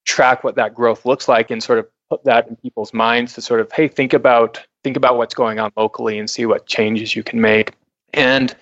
track 0.05 0.45
what 0.45 0.55
that 0.55 0.77
growth 0.77 1.05
looks 1.05 1.27
like 1.27 1.51
and 1.51 1.61
sort 1.61 1.81
of 1.81 1.89
put 2.11 2.25
that 2.25 2.49
in 2.49 2.57
people's 2.57 2.95
minds 2.95 3.35
to 3.35 3.43
sort 3.43 3.61
of 3.61 3.71
hey 3.73 3.89
think 3.89 4.13
about 4.13 4.65
think 4.85 4.97
about 4.97 5.17
what's 5.17 5.35
going 5.35 5.59
on 5.59 5.71
locally 5.77 6.19
and 6.19 6.31
see 6.31 6.47
what 6.47 6.67
changes 6.67 7.15
you 7.15 7.23
can 7.23 7.41
make. 7.41 7.75
And 8.15 8.55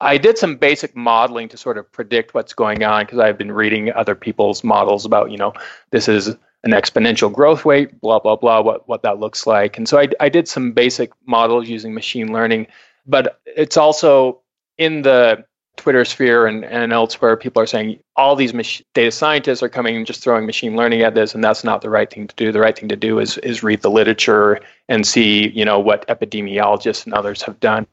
i 0.00 0.18
did 0.18 0.36
some 0.36 0.56
basic 0.56 0.94
modeling 0.94 1.48
to 1.48 1.56
sort 1.56 1.78
of 1.78 1.90
predict 1.90 2.34
what's 2.34 2.52
going 2.52 2.84
on 2.84 3.04
because 3.04 3.18
i've 3.18 3.38
been 3.38 3.50
reading 3.50 3.90
other 3.94 4.14
people's 4.14 4.62
models 4.62 5.06
about 5.06 5.30
you 5.30 5.38
know 5.38 5.54
this 5.90 6.06
is 6.06 6.28
an 6.64 6.72
exponential 6.72 7.32
growth 7.32 7.64
rate 7.64 7.98
blah 8.02 8.18
blah 8.18 8.36
blah 8.36 8.60
what 8.60 8.86
what 8.88 9.02
that 9.02 9.18
looks 9.20 9.46
like. 9.46 9.78
And 9.78 9.88
so 9.88 9.98
i, 9.98 10.08
I 10.20 10.28
did 10.28 10.48
some 10.48 10.72
basic 10.72 11.12
models 11.26 11.68
using 11.68 11.94
machine 11.94 12.32
learning 12.32 12.66
but 13.06 13.40
it's 13.46 13.76
also 13.76 14.42
in 14.76 15.02
the 15.02 15.44
Twitter 15.76 16.04
sphere 16.04 16.46
and, 16.46 16.64
and 16.64 16.92
elsewhere, 16.92 17.36
people 17.36 17.62
are 17.62 17.66
saying 17.66 17.98
all 18.16 18.34
these 18.34 18.54
mach- 18.54 18.82
data 18.94 19.10
scientists 19.10 19.62
are 19.62 19.68
coming 19.68 19.96
and 19.96 20.06
just 20.06 20.22
throwing 20.22 20.46
machine 20.46 20.76
learning 20.76 21.02
at 21.02 21.14
this, 21.14 21.34
and 21.34 21.44
that's 21.44 21.64
not 21.64 21.82
the 21.82 21.90
right 21.90 22.10
thing 22.10 22.26
to 22.26 22.34
do. 22.36 22.50
The 22.52 22.60
right 22.60 22.76
thing 22.76 22.88
to 22.88 22.96
do 22.96 23.18
is 23.18 23.38
is 23.38 23.62
read 23.62 23.82
the 23.82 23.90
literature 23.90 24.60
and 24.88 25.06
see, 25.06 25.48
you 25.48 25.64
know, 25.64 25.78
what 25.78 26.06
epidemiologists 26.08 27.04
and 27.04 27.14
others 27.14 27.42
have 27.42 27.60
done. 27.60 27.86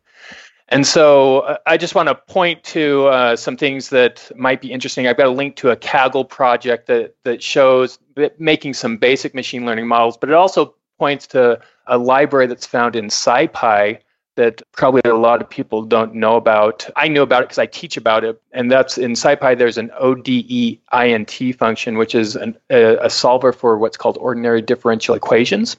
And 0.70 0.88
so 0.88 1.42
uh, 1.42 1.58
I 1.68 1.78
just 1.78 1.94
want 1.94 2.10
to 2.10 2.16
point 2.16 2.64
to 2.64 3.08
uh, 3.08 3.36
some 3.36 3.58
things 3.58 3.90
that 3.90 4.32
might 4.36 4.62
be 4.62 4.72
interesting. 4.72 5.08
I've 5.08 5.18
got 5.18 5.28
a 5.28 5.32
link 5.32 5.56
to 5.58 5.70
a 5.70 5.76
Kaggle 5.76 6.28
project 6.28 6.88
that 6.88 7.16
that 7.24 7.44
shows 7.44 8.00
that 8.16 8.40
making 8.40 8.74
some 8.74 8.98
basic 8.98 9.36
machine 9.36 9.66
learning 9.66 9.88
models, 9.88 10.18
but 10.18 10.30
it 10.30 10.36
also 10.36 10.74
points 10.98 11.28
to 11.28 11.60
a 11.88 11.98
library 11.98 12.48
that's 12.48 12.66
found 12.66 12.96
in 12.96 13.08
SciPy 13.08 14.00
that 14.36 14.62
probably 14.72 15.02
a 15.06 15.14
lot 15.14 15.42
of 15.42 15.50
people 15.50 15.84
don't 15.84 16.16
know 16.16 16.36
about. 16.36 16.90
I 16.96 17.08
knew 17.08 17.22
about 17.22 17.44
it 17.44 17.46
because 17.46 17.60
I 17.60 17.66
teach 17.66 17.98
about 17.98 18.24
it, 18.24 18.42
and 18.52 18.72
that's 18.72 18.98
in 18.98 19.14
SciPy. 19.14 19.58
There's 19.58 19.78
an 19.78 19.92
ODEINT 20.00 21.56
function, 21.56 21.98
which 21.98 22.16
is 22.16 22.36
an, 22.36 22.58
a, 22.70 22.98
a 22.98 23.10
solver 23.10 23.54
for 23.54 23.78
what's 23.78 23.98
called 23.98 24.18
ordinary 24.20 24.62
differential 24.62 25.16
equations, 25.16 25.78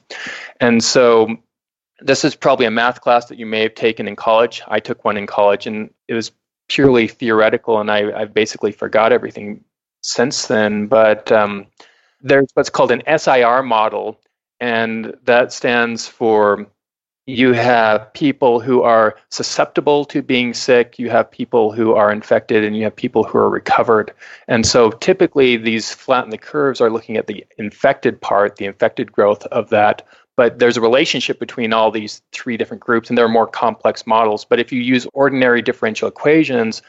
and 0.59 0.83
so 0.83 1.37
this 1.99 2.25
is 2.25 2.35
probably 2.35 2.65
a 2.65 2.71
math 2.71 3.01
class 3.01 3.25
that 3.27 3.39
you 3.39 3.45
may 3.45 3.61
have 3.61 3.75
taken 3.75 4.07
in 4.07 4.15
college. 4.15 4.61
I 4.67 4.79
took 4.79 5.05
one 5.05 5.17
in 5.17 5.27
college, 5.27 5.67
and 5.67 5.89
it 6.07 6.13
was 6.13 6.31
purely 6.67 7.07
theoretical, 7.07 7.79
and 7.79 7.91
I, 7.91 8.11
I've 8.11 8.33
basically 8.33 8.71
forgot 8.71 9.11
everything 9.11 9.63
since 10.01 10.47
then. 10.47 10.87
But 10.87 11.31
um, 11.31 11.67
there's 12.21 12.47
what's 12.53 12.69
called 12.69 12.91
an 12.91 13.03
SIR 13.17 13.63
model, 13.63 14.19
and 14.59 15.15
that 15.23 15.53
stands 15.53 16.07
for 16.07 16.67
you 17.25 17.53
have 17.53 18.13
people 18.13 18.59
who 18.59 18.83
are 18.83 19.15
susceptible 19.29 20.05
to 20.05 20.21
being 20.21 20.53
sick, 20.53 20.99
you 20.99 21.09
have 21.09 21.29
people 21.31 21.71
who 21.71 21.93
are 21.93 22.11
infected, 22.11 22.63
and 22.63 22.77
you 22.77 22.83
have 22.83 22.95
people 22.95 23.23
who 23.23 23.37
are 23.37 23.49
recovered. 23.49 24.13
And 24.47 24.65
so 24.65 24.91
typically 24.91 25.57
these 25.57 25.91
flatten 25.91 26.29
the 26.29 26.37
curves 26.37 26.81
are 26.81 26.91
looking 26.91 27.17
at 27.17 27.27
the 27.27 27.45
infected 27.57 28.21
part, 28.21 28.57
the 28.57 28.65
infected 28.65 29.11
growth 29.11 29.45
of 29.47 29.69
that 29.69 30.05
but 30.35 30.59
there's 30.59 30.77
a 30.77 30.81
relationship 30.81 31.39
between 31.39 31.73
all 31.73 31.91
these 31.91 32.21
three 32.31 32.57
different 32.57 32.83
groups, 32.83 33.09
and 33.09 33.17
there 33.17 33.25
are 33.25 33.29
more 33.29 33.47
complex 33.47 34.05
models. 34.05 34.43
But 34.43 34.59
if 34.59 34.71
you 34.71 34.81
use 34.81 35.07
ordinary 35.13 35.61
differential 35.61 36.07
equations, 36.07 36.81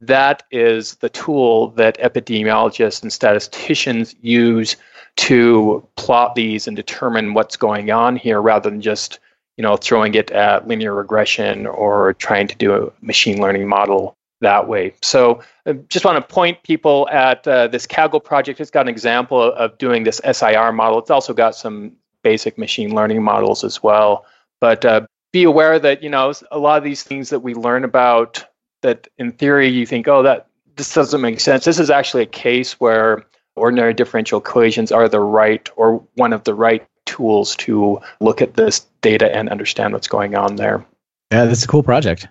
that 0.00 0.42
is 0.50 0.96
the 0.96 1.10
tool 1.10 1.68
that 1.72 1.98
epidemiologists 1.98 3.02
and 3.02 3.12
statisticians 3.12 4.14
use 4.22 4.76
to 5.16 5.86
plot 5.96 6.34
these 6.34 6.66
and 6.66 6.76
determine 6.76 7.34
what's 7.34 7.56
going 7.56 7.90
on 7.90 8.16
here 8.16 8.40
rather 8.40 8.70
than 8.70 8.80
just 8.80 9.18
you 9.56 9.62
know 9.62 9.76
throwing 9.76 10.14
it 10.14 10.30
at 10.30 10.66
linear 10.66 10.94
regression 10.94 11.66
or 11.66 12.14
trying 12.14 12.48
to 12.48 12.56
do 12.56 12.74
a 12.74 12.92
machine 13.00 13.40
learning 13.40 13.68
model 13.68 14.16
that 14.40 14.68
way. 14.68 14.94
So 15.02 15.42
i 15.66 15.72
just 15.88 16.04
want 16.04 16.16
to 16.16 16.34
point 16.34 16.62
people 16.62 17.08
at 17.10 17.46
uh, 17.48 17.68
this 17.68 17.86
kaggle 17.86 18.22
project. 18.22 18.60
It's 18.60 18.70
got 18.70 18.82
an 18.82 18.88
example 18.88 19.40
of 19.42 19.78
doing 19.78 20.04
this 20.04 20.20
sir 20.32 20.72
model. 20.72 20.98
It's 20.98 21.10
also 21.10 21.32
got 21.32 21.54
some 21.54 21.92
basic 22.22 22.58
machine 22.58 22.94
learning 22.94 23.22
models 23.22 23.64
as 23.64 23.82
well. 23.82 24.26
But 24.60 24.84
uh, 24.84 25.06
be 25.32 25.44
aware 25.44 25.78
that 25.78 26.02
you 26.02 26.10
know 26.10 26.32
a 26.50 26.58
lot 26.58 26.78
of 26.78 26.84
these 26.84 27.02
things 27.02 27.30
that 27.30 27.40
we 27.40 27.54
learn 27.54 27.84
about 27.84 28.44
that 28.82 29.08
in 29.18 29.32
theory 29.32 29.68
you 29.68 29.86
think 29.86 30.06
oh 30.06 30.22
that 30.22 30.46
this 30.76 30.92
doesn't 30.92 31.20
make 31.20 31.40
sense. 31.40 31.64
This 31.64 31.78
is 31.78 31.90
actually 31.90 32.24
a 32.24 32.26
case 32.26 32.80
where 32.80 33.24
ordinary 33.56 33.94
differential 33.94 34.40
equations 34.40 34.90
are 34.90 35.08
the 35.08 35.20
right 35.20 35.70
or 35.76 36.04
one 36.14 36.32
of 36.32 36.44
the 36.44 36.54
right 36.54 36.84
tools 37.14 37.54
to 37.56 38.00
look 38.20 38.42
at 38.42 38.54
this 38.54 38.80
data 39.00 39.34
and 39.34 39.48
understand 39.48 39.92
what's 39.92 40.08
going 40.08 40.34
on 40.34 40.56
there. 40.56 40.84
Yeah, 41.30 41.44
that's 41.44 41.64
a 41.64 41.68
cool 41.68 41.82
project. 41.82 42.26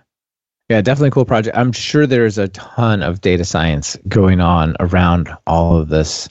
Yeah, 0.68 0.80
definitely 0.82 1.08
a 1.08 1.12
cool 1.12 1.24
project. 1.24 1.56
I'm 1.56 1.72
sure 1.72 2.06
there's 2.06 2.38
a 2.38 2.48
ton 2.48 3.02
of 3.02 3.20
data 3.20 3.44
science 3.44 3.96
going 4.08 4.40
on 4.40 4.76
around 4.80 5.30
all 5.46 5.76
of 5.76 5.88
this. 5.88 6.28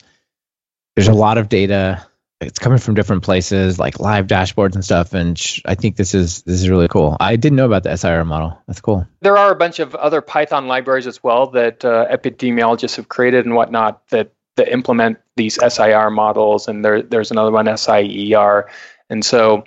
There's 0.96 1.08
a 1.08 1.14
lot 1.14 1.38
of 1.38 1.50
data. 1.50 2.06
It's 2.42 2.60
coming 2.60 2.78
from 2.78 2.94
different 2.94 3.24
places, 3.24 3.80
like 3.80 4.00
live 4.00 4.28
dashboards 4.28 4.76
and 4.76 4.84
stuff. 4.84 5.14
And 5.14 5.38
sh- 5.38 5.62
I 5.66 5.76
think 5.76 5.96
this 5.96 6.14
is 6.14 6.42
this 6.44 6.62
is 6.62 6.70
really 6.70 6.88
cool. 6.88 7.18
I 7.20 7.36
didn't 7.36 7.56
know 7.56 7.66
about 7.66 7.84
the 7.84 7.96
SIR 7.96 8.26
model. 8.26 8.60
That's 8.68 8.82
cool. 8.82 9.08
There 9.22 9.38
are 9.38 9.52
a 9.52 9.56
bunch 9.56 9.80
of 9.80 9.96
other 9.96 10.22
Python 10.22 10.68
libraries 10.68 11.08
as 11.08 11.24
well 11.24 11.48
that 11.52 11.86
uh, 11.86 12.08
epidemiologists 12.12 12.98
have 12.98 13.10
created 13.10 13.46
and 13.46 13.56
whatnot 13.56 14.08
that 14.10 14.32
that 14.58 14.72
implement 14.72 15.18
these 15.36 15.58
SIR 15.68 16.10
models, 16.10 16.68
and 16.68 16.84
there, 16.84 17.02
there's 17.02 17.32
another 17.32 17.52
one, 17.52 17.66
SIER. 17.78 18.70
And 19.10 19.26
so 19.26 19.64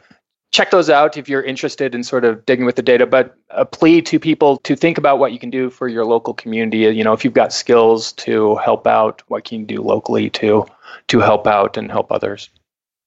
check 0.52 0.70
those 0.70 0.88
out 0.88 1.16
if 1.16 1.28
you're 1.28 1.42
interested 1.42 1.94
in 1.94 2.02
sort 2.02 2.24
of 2.24 2.44
digging 2.46 2.64
with 2.64 2.76
the 2.76 2.82
data. 2.82 3.06
But 3.06 3.36
a 3.50 3.64
plea 3.64 4.02
to 4.02 4.18
people 4.18 4.58
to 4.58 4.76
think 4.76 4.98
about 4.98 5.18
what 5.18 5.32
you 5.32 5.38
can 5.38 5.50
do 5.50 5.70
for 5.70 5.88
your 5.88 6.04
local 6.04 6.34
community. 6.34 6.78
You 6.78 7.04
know, 7.04 7.12
if 7.12 7.24
you've 7.24 7.34
got 7.34 7.52
skills 7.52 8.12
to 8.12 8.56
help 8.56 8.86
out, 8.86 9.22
what 9.28 9.44
can 9.44 9.60
you 9.60 9.66
do 9.66 9.82
locally 9.82 10.30
to 10.30 10.66
to 11.08 11.20
help 11.20 11.46
out 11.46 11.76
and 11.76 11.90
help 11.90 12.10
others? 12.10 12.48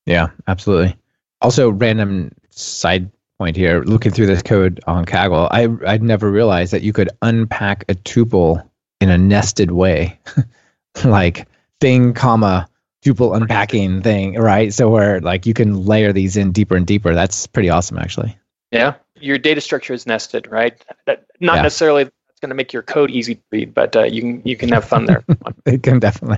Yeah, 0.05 0.29
absolutely. 0.47 0.95
Also, 1.41 1.69
random 1.69 2.31
side 2.49 3.11
point 3.37 3.55
here, 3.55 3.81
looking 3.83 4.11
through 4.11 4.25
this 4.25 4.43
code 4.43 4.81
on 4.85 5.05
Kaggle, 5.05 5.47
I 5.51 5.69
I'd 5.91 6.03
never 6.03 6.29
realized 6.29 6.73
that 6.73 6.83
you 6.83 6.93
could 6.93 7.09
unpack 7.21 7.85
a 7.89 7.95
tuple 7.95 8.67
in 9.01 9.09
a 9.09 9.17
nested 9.17 9.71
way. 9.71 10.19
like 11.05 11.47
thing, 11.79 12.13
comma, 12.13 12.69
tuple 13.03 13.35
unpacking 13.35 14.01
thing, 14.01 14.35
right? 14.35 14.73
So 14.73 14.89
where 14.89 15.21
like 15.21 15.45
you 15.45 15.53
can 15.53 15.85
layer 15.85 16.11
these 16.11 16.37
in 16.37 16.51
deeper 16.51 16.75
and 16.75 16.85
deeper. 16.85 17.13
That's 17.13 17.47
pretty 17.47 17.69
awesome, 17.69 17.97
actually. 17.97 18.37
Yeah, 18.71 18.95
your 19.15 19.37
data 19.37 19.61
structure 19.61 19.93
is 19.93 20.05
nested, 20.05 20.47
right? 20.51 20.79
That, 21.05 21.25
not 21.39 21.57
yeah. 21.57 21.61
necessarily 21.63 22.03
it's 22.03 22.39
going 22.41 22.49
to 22.49 22.55
make 22.55 22.71
your 22.71 22.83
code 22.83 23.11
easy 23.11 23.35
to 23.35 23.41
read, 23.51 23.73
but 23.73 23.95
uh, 23.95 24.03
you 24.03 24.21
can 24.21 24.41
you 24.45 24.55
can 24.55 24.69
have 24.69 24.85
fun 24.85 25.05
there. 25.05 25.23
it 25.65 25.83
can 25.83 25.99
definitely 25.99 26.37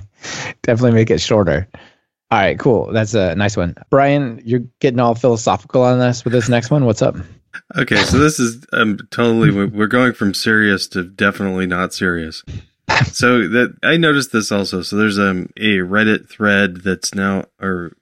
definitely 0.62 0.92
make 0.92 1.10
it 1.10 1.20
shorter. 1.20 1.68
All 2.30 2.38
right, 2.38 2.58
cool. 2.58 2.90
That's 2.92 3.12
a 3.12 3.34
nice 3.34 3.58
one. 3.58 3.76
Brian, 3.90 4.40
you're 4.42 4.64
getting 4.80 5.00
all 5.00 5.14
philosophical 5.14 5.82
on 5.82 5.98
this 5.98 6.24
with 6.24 6.32
this 6.32 6.48
next 6.48 6.70
one. 6.70 6.86
What's 6.86 7.02
up? 7.02 7.16
Okay, 7.76 7.96
so 7.96 8.18
this 8.18 8.40
is 8.40 8.64
um, 8.72 8.98
totally 9.10 9.66
we're 9.66 9.86
going 9.86 10.14
from 10.14 10.32
serious 10.32 10.88
to 10.88 11.04
definitely 11.04 11.66
not 11.66 11.92
serious 11.92 12.42
so 13.12 13.48
that 13.48 13.76
I 13.82 13.96
noticed 13.96 14.32
this 14.32 14.52
also. 14.52 14.82
So 14.82 14.96
there's 14.96 15.18
um, 15.18 15.50
a 15.56 15.78
Reddit 15.78 16.28
thread 16.28 16.78
that's 16.78 17.14
now, 17.14 17.44
or 17.60 17.96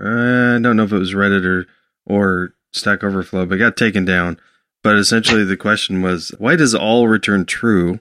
uh, 0.00 0.56
I 0.56 0.58
don't 0.60 0.76
know 0.76 0.84
if 0.84 0.92
it 0.92 0.98
was 0.98 1.14
Reddit 1.14 1.44
or 1.44 1.66
or 2.06 2.54
Stack 2.72 3.04
Overflow, 3.04 3.46
but 3.46 3.58
got 3.58 3.76
taken 3.76 4.04
down. 4.04 4.38
But 4.82 4.96
essentially, 4.96 5.44
the 5.44 5.56
question 5.56 6.02
was, 6.02 6.32
why 6.38 6.56
does 6.56 6.74
all 6.74 7.06
return 7.06 7.44
true 7.44 8.00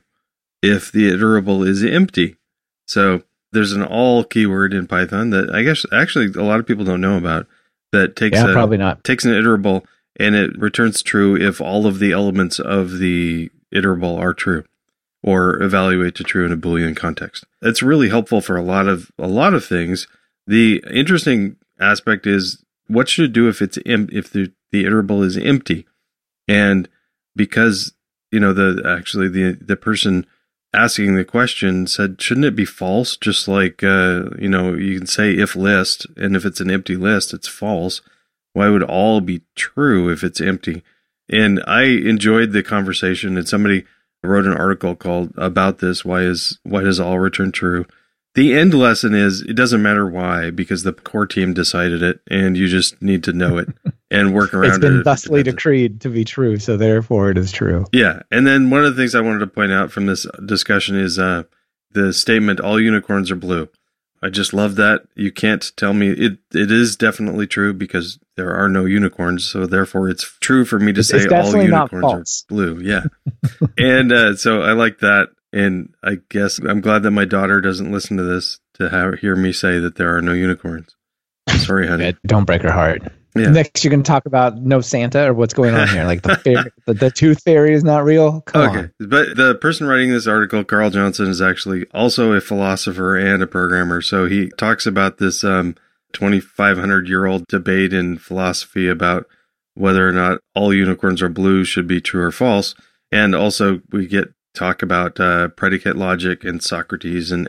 if 0.63 0.91
the 0.91 1.11
iterable 1.11 1.67
is 1.67 1.83
empty? 1.83 2.37
So 2.87 3.23
there's 3.51 3.73
an 3.73 3.83
all 3.83 4.23
keyword 4.23 4.73
in 4.73 4.87
Python 4.87 5.29
that 5.29 5.53
I 5.53 5.63
guess 5.63 5.85
actually 5.91 6.27
a 6.27 6.43
lot 6.43 6.59
of 6.59 6.65
people 6.65 6.85
don't 6.85 7.01
know 7.01 7.17
about. 7.17 7.47
That 7.91 8.15
takes 8.15 8.37
yeah, 8.37 8.49
a, 8.49 8.53
probably 8.53 8.77
not 8.77 9.03
takes 9.03 9.25
an 9.25 9.31
iterable 9.31 9.83
and 10.17 10.35
it 10.35 10.57
returns 10.57 11.01
true 11.01 11.35
if 11.35 11.59
all 11.59 11.85
of 11.85 11.99
the 11.99 12.13
elements 12.13 12.59
of 12.59 12.99
the 12.99 13.49
iterable 13.73 14.17
are 14.17 14.33
true 14.33 14.63
or 15.23 15.61
evaluate 15.61 16.15
to 16.15 16.23
true 16.23 16.45
in 16.45 16.51
a 16.51 16.57
boolean 16.57 16.95
context. 16.95 17.45
It's 17.61 17.83
really 17.83 18.09
helpful 18.09 18.41
for 18.41 18.55
a 18.55 18.63
lot 18.63 18.87
of 18.87 19.11
a 19.17 19.27
lot 19.27 19.53
of 19.53 19.65
things. 19.65 20.07
The 20.47 20.83
interesting 20.91 21.57
aspect 21.79 22.25
is 22.25 22.63
what 22.87 23.09
should 23.09 23.25
it 23.25 23.33
do 23.33 23.47
if 23.47 23.61
it's 23.61 23.77
em- 23.85 24.09
if 24.11 24.29
the 24.29 24.51
the 24.71 24.85
iterable 24.85 25.23
is 25.23 25.37
empty, 25.37 25.85
and 26.47 26.89
because 27.35 27.93
you 28.31 28.39
know 28.39 28.53
the 28.53 28.81
actually 28.85 29.27
the 29.27 29.57
the 29.61 29.75
person 29.75 30.25
asking 30.73 31.15
the 31.15 31.25
question 31.25 31.85
said 31.85 32.21
shouldn't 32.21 32.45
it 32.45 32.55
be 32.55 32.65
false 32.65 33.17
just 33.17 33.47
like 33.47 33.83
uh, 33.83 34.23
you 34.39 34.49
know 34.49 34.73
you 34.73 34.97
can 34.97 35.07
say 35.07 35.31
if 35.31 35.55
list 35.55 36.07
and 36.15 36.35
if 36.35 36.45
it's 36.45 36.61
an 36.61 36.71
empty 36.71 36.95
list 36.95 37.33
it's 37.33 37.47
false 37.47 38.01
why 38.53 38.69
would 38.69 38.83
all 38.83 39.19
be 39.21 39.41
true 39.55 40.09
if 40.09 40.23
it's 40.23 40.39
empty 40.39 40.81
and 41.29 41.61
i 41.67 41.83
enjoyed 41.83 42.51
the 42.51 42.63
conversation 42.63 43.37
and 43.37 43.49
somebody 43.49 43.83
wrote 44.23 44.45
an 44.45 44.53
article 44.53 44.95
called 44.95 45.33
about 45.37 45.79
this. 45.79 46.05
Why 46.05 46.21
is 46.21 46.59
why 46.63 46.81
does 46.83 46.99
all 46.99 47.19
return 47.19 47.51
true? 47.51 47.85
The 48.33 48.53
end 48.53 48.73
lesson 48.73 49.13
is 49.13 49.41
it 49.41 49.55
doesn't 49.55 49.81
matter 49.81 50.07
why 50.07 50.51
because 50.51 50.83
the 50.83 50.93
core 50.93 51.27
team 51.27 51.53
decided 51.53 52.01
it, 52.01 52.21
and 52.29 52.57
you 52.57 52.67
just 52.67 53.01
need 53.01 53.23
to 53.25 53.33
know 53.33 53.57
it 53.57 53.69
and 54.11 54.33
work 54.33 54.53
around 54.53 54.65
it. 54.65 54.69
It's 54.69 54.79
been 54.79 54.99
it 55.01 55.03
thusly 55.03 55.43
decreed 55.43 56.01
to 56.01 56.09
be 56.09 56.23
true, 56.23 56.57
so 56.57 56.77
therefore 56.77 57.31
it 57.31 57.37
is 57.37 57.51
true. 57.51 57.85
Yeah, 57.91 58.21
and 58.31 58.47
then 58.47 58.69
one 58.69 58.85
of 58.85 58.95
the 58.95 59.01
things 59.01 59.15
I 59.15 59.21
wanted 59.21 59.39
to 59.39 59.47
point 59.47 59.73
out 59.73 59.91
from 59.91 60.05
this 60.05 60.25
discussion 60.45 60.97
is 60.97 61.19
uh, 61.19 61.43
the 61.91 62.13
statement: 62.13 62.61
"All 62.61 62.79
unicorns 62.79 63.31
are 63.31 63.35
blue." 63.35 63.67
I 64.23 64.29
just 64.29 64.53
love 64.53 64.75
that. 64.75 65.01
You 65.15 65.31
can't 65.31 65.71
tell 65.77 65.93
me 65.93 66.09
it. 66.09 66.37
It 66.53 66.71
is 66.71 66.95
definitely 66.95 67.47
true 67.47 67.73
because 67.73 68.19
there 68.37 68.53
are 68.53 68.69
no 68.69 68.85
unicorns, 68.85 69.45
so 69.45 69.65
therefore 69.65 70.09
it's 70.09 70.37
true 70.41 70.63
for 70.63 70.79
me 70.79 70.93
to 70.93 70.99
it's, 70.99 71.09
say 71.09 71.27
all 71.27 71.55
unicorns 71.55 72.45
are 72.45 72.53
blue. 72.53 72.79
Yeah, 72.81 73.05
and 73.77 74.11
uh, 74.11 74.35
so 74.35 74.61
I 74.61 74.73
like 74.73 74.99
that, 74.99 75.29
and 75.51 75.93
I 76.03 76.17
guess 76.29 76.59
I'm 76.59 76.81
glad 76.81 77.03
that 77.03 77.11
my 77.11 77.25
daughter 77.25 77.61
doesn't 77.61 77.91
listen 77.91 78.17
to 78.17 78.23
this 78.23 78.59
to 78.75 78.89
have, 78.89 79.15
hear 79.19 79.35
me 79.35 79.51
say 79.51 79.79
that 79.79 79.95
there 79.95 80.15
are 80.15 80.21
no 80.21 80.33
unicorns. 80.33 80.95
Sorry, 81.49 81.87
honey. 81.87 82.15
Don't 82.25 82.45
break 82.45 82.61
her 82.61 82.71
heart. 82.71 83.01
Yeah. 83.35 83.49
Next, 83.49 83.83
you're 83.83 83.91
going 83.91 84.03
to 84.03 84.07
talk 84.07 84.25
about 84.25 84.57
no 84.57 84.81
Santa 84.81 85.29
or 85.29 85.33
what's 85.33 85.53
going 85.53 85.73
on 85.73 85.87
here. 85.87 86.03
Like 86.03 86.21
the 86.21 86.35
fairy, 86.43 86.71
the, 86.85 86.93
the, 86.93 87.11
tooth 87.11 87.41
fairy 87.43 87.73
is 87.73 87.83
not 87.83 88.03
real. 88.03 88.41
Come 88.41 88.69
okay, 88.69 88.79
on. 88.79 88.93
but 88.99 89.37
the 89.37 89.55
person 89.55 89.87
writing 89.87 90.11
this 90.11 90.27
article, 90.27 90.63
Carl 90.65 90.89
Johnson, 90.89 91.27
is 91.27 91.41
actually 91.41 91.85
also 91.93 92.33
a 92.33 92.41
philosopher 92.41 93.15
and 93.15 93.41
a 93.41 93.47
programmer. 93.47 94.01
So 94.01 94.25
he 94.25 94.49
talks 94.57 94.85
about 94.85 95.17
this 95.17 95.43
um, 95.43 95.75
2,500 96.13 97.07
year 97.07 97.25
old 97.25 97.47
debate 97.47 97.93
in 97.93 98.17
philosophy 98.17 98.89
about 98.89 99.25
whether 99.75 100.07
or 100.07 100.11
not 100.11 100.39
all 100.53 100.73
unicorns 100.73 101.21
are 101.21 101.29
blue 101.29 101.63
should 101.63 101.87
be 101.87 102.01
true 102.01 102.23
or 102.23 102.31
false. 102.31 102.75
And 103.13 103.33
also, 103.33 103.81
we 103.91 104.07
get 104.07 104.33
talk 104.53 104.81
about 104.81 105.19
uh, 105.19 105.47
predicate 105.49 105.95
logic 105.95 106.43
and 106.43 106.61
Socrates 106.61 107.31
and 107.31 107.47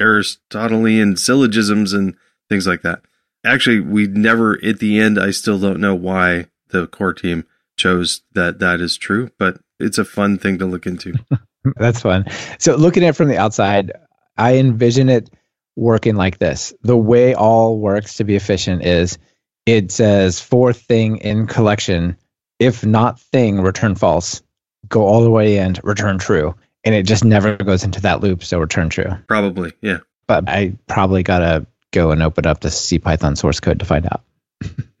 Aristotelian 0.00 1.16
syllogisms 1.16 1.92
and 1.92 2.14
things 2.48 2.68
like 2.68 2.82
that 2.82 3.00
actually 3.46 3.80
we 3.80 4.06
never 4.06 4.58
at 4.64 4.78
the 4.80 4.98
end 4.98 5.18
i 5.18 5.30
still 5.30 5.58
don't 5.58 5.80
know 5.80 5.94
why 5.94 6.46
the 6.68 6.86
core 6.86 7.14
team 7.14 7.44
chose 7.76 8.22
that 8.32 8.58
that 8.58 8.80
is 8.80 8.96
true 8.96 9.30
but 9.38 9.58
it's 9.78 9.98
a 9.98 10.04
fun 10.04 10.38
thing 10.38 10.58
to 10.58 10.66
look 10.66 10.86
into. 10.86 11.14
That's 11.76 12.00
fun. 12.00 12.26
So 12.58 12.76
looking 12.76 13.04
at 13.04 13.10
it 13.10 13.16
from 13.16 13.28
the 13.28 13.38
outside 13.38 13.92
i 14.36 14.56
envision 14.56 15.08
it 15.08 15.30
working 15.76 16.16
like 16.16 16.38
this. 16.38 16.72
The 16.82 16.96
way 16.96 17.34
all 17.34 17.78
works 17.78 18.14
to 18.14 18.24
be 18.24 18.36
efficient 18.36 18.84
is 18.84 19.18
it 19.66 19.90
says 19.92 20.40
for 20.40 20.72
thing 20.72 21.18
in 21.18 21.46
collection 21.46 22.16
if 22.58 22.86
not 22.86 23.20
thing 23.20 23.60
return 23.60 23.94
false. 23.94 24.42
Go 24.88 25.04
all 25.04 25.22
the 25.22 25.30
way 25.30 25.58
and 25.58 25.78
return 25.82 26.18
true. 26.18 26.54
And 26.84 26.94
it 26.94 27.02
just 27.02 27.24
never 27.24 27.56
goes 27.56 27.82
into 27.84 28.00
that 28.02 28.20
loop 28.20 28.44
so 28.44 28.58
return 28.58 28.88
true. 28.88 29.10
Probably 29.28 29.72
yeah. 29.82 29.98
But 30.26 30.48
i 30.48 30.72
probably 30.86 31.22
gotta 31.22 31.66
go 31.96 32.10
and 32.10 32.22
open 32.22 32.46
up 32.46 32.60
the 32.60 32.70
C 32.70 32.98
Python 32.98 33.36
source 33.36 33.58
code 33.60 33.78
to 33.78 33.84
find 33.84 34.06
out. 34.06 34.22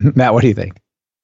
Matt, 0.00 0.32
what 0.34 0.42
do 0.42 0.48
you 0.48 0.54
think? 0.54 0.78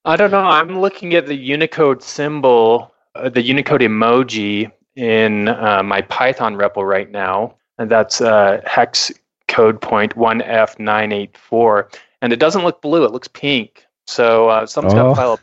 I 0.05 0.15
don't 0.15 0.31
know. 0.31 0.39
I'm 0.43 0.79
looking 0.79 1.13
at 1.15 1.25
the 1.27 1.35
Unicode 1.35 2.03
symbol, 2.03 2.93
uh, 3.15 3.29
the 3.29 3.41
Unicode 3.41 3.81
emoji 3.81 4.71
in 4.95 5.47
uh, 5.47 5.81
my 5.83 6.01
Python 6.01 6.55
REPL 6.55 6.87
right 6.87 7.09
now, 7.09 7.55
and 7.77 7.89
that's 7.89 8.21
uh, 8.21 8.61
hex 8.65 9.11
code 9.47 9.81
point 9.81 10.15
1F984. 10.15 11.95
And 12.21 12.31
it 12.33 12.39
doesn't 12.39 12.63
look 12.63 12.81
blue, 12.81 13.03
it 13.05 13.11
looks 13.11 13.27
pink. 13.27 13.85
So 14.07 14.49
uh, 14.49 14.65
someone's 14.65 14.93
got 14.93 15.05
Oh. 15.17 15.37
to 15.37 15.41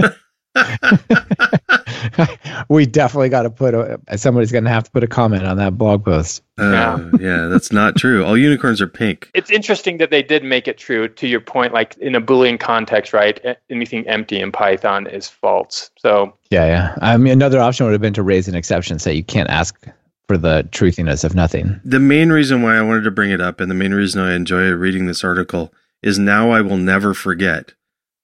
file. 0.00 0.14
we 2.68 2.86
definitely 2.86 3.28
got 3.28 3.42
to 3.42 3.50
put 3.50 3.74
a, 3.74 4.00
somebody's 4.16 4.52
going 4.52 4.64
to 4.64 4.70
have 4.70 4.84
to 4.84 4.90
put 4.90 5.04
a 5.04 5.06
comment 5.06 5.44
on 5.44 5.56
that 5.56 5.76
blog 5.76 6.04
post. 6.04 6.42
Uh, 6.58 7.10
yeah, 7.20 7.46
that's 7.46 7.72
not 7.72 7.96
true. 7.96 8.24
All 8.24 8.36
unicorns 8.36 8.80
are 8.80 8.86
pink. 8.86 9.30
It's 9.34 9.50
interesting 9.50 9.98
that 9.98 10.10
they 10.10 10.22
did 10.22 10.42
make 10.42 10.68
it 10.68 10.78
true. 10.78 11.08
To 11.08 11.26
your 11.26 11.40
point, 11.40 11.72
like 11.72 11.96
in 11.98 12.14
a 12.14 12.20
Boolean 12.20 12.58
context, 12.58 13.12
right? 13.12 13.40
Anything 13.70 14.06
empty 14.08 14.40
in 14.40 14.52
Python 14.52 15.06
is 15.06 15.28
false. 15.28 15.90
So 15.98 16.32
Yeah, 16.50 16.66
yeah. 16.66 16.96
I 17.00 17.16
mean, 17.16 17.32
another 17.32 17.60
option 17.60 17.86
would 17.86 17.92
have 17.92 18.00
been 18.00 18.14
to 18.14 18.22
raise 18.22 18.48
an 18.48 18.54
exception, 18.54 18.98
say 18.98 19.14
you 19.14 19.24
can't 19.24 19.50
ask 19.50 19.86
for 20.26 20.36
the 20.36 20.68
truthiness 20.72 21.24
of 21.24 21.34
nothing. 21.34 21.80
The 21.84 22.00
main 22.00 22.30
reason 22.30 22.62
why 22.62 22.76
I 22.76 22.82
wanted 22.82 23.04
to 23.04 23.10
bring 23.10 23.30
it 23.30 23.40
up 23.40 23.60
and 23.60 23.70
the 23.70 23.74
main 23.74 23.94
reason 23.94 24.20
I 24.20 24.34
enjoy 24.34 24.70
reading 24.70 25.06
this 25.06 25.22
article 25.22 25.72
is 26.02 26.18
now 26.18 26.50
I 26.50 26.62
will 26.62 26.76
never 26.76 27.14
forget 27.14 27.74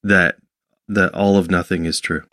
that 0.02 0.36
that 0.94 1.14
all 1.14 1.36
of 1.36 1.50
nothing 1.50 1.84
is 1.84 2.00
true. 2.00 2.22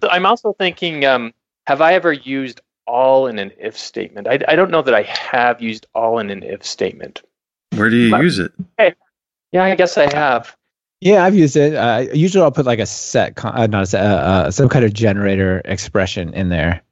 So 0.00 0.08
I'm 0.08 0.26
also 0.26 0.52
thinking, 0.54 1.04
um, 1.04 1.32
have 1.66 1.80
I 1.80 1.94
ever 1.94 2.12
used 2.12 2.60
all 2.86 3.26
in 3.26 3.38
an 3.38 3.52
if 3.58 3.76
statement? 3.78 4.26
I, 4.26 4.38
I 4.48 4.56
don't 4.56 4.70
know 4.70 4.82
that 4.82 4.94
I 4.94 5.02
have 5.02 5.60
used 5.60 5.86
all 5.94 6.18
in 6.18 6.30
an 6.30 6.42
if 6.42 6.64
statement. 6.64 7.22
Where 7.76 7.90
do 7.90 7.96
you 7.96 8.10
But- 8.10 8.22
use 8.22 8.38
it? 8.38 8.52
Yeah, 9.52 9.64
I 9.64 9.74
guess 9.74 9.96
I 9.98 10.12
have. 10.14 10.56
Yeah, 11.00 11.24
I've 11.24 11.34
used 11.34 11.56
it. 11.56 11.74
Uh, 11.74 12.06
usually, 12.12 12.42
I'll 12.42 12.52
put 12.52 12.66
like 12.66 12.78
a 12.78 12.86
set, 12.86 13.36
con- 13.36 13.56
uh, 13.56 13.66
not 13.66 13.84
a 13.84 13.86
set, 13.86 14.04
uh, 14.04 14.14
uh, 14.14 14.50
some 14.50 14.68
kind 14.68 14.84
of 14.84 14.92
generator 14.92 15.62
expression 15.64 16.34
in 16.34 16.48
there, 16.50 16.82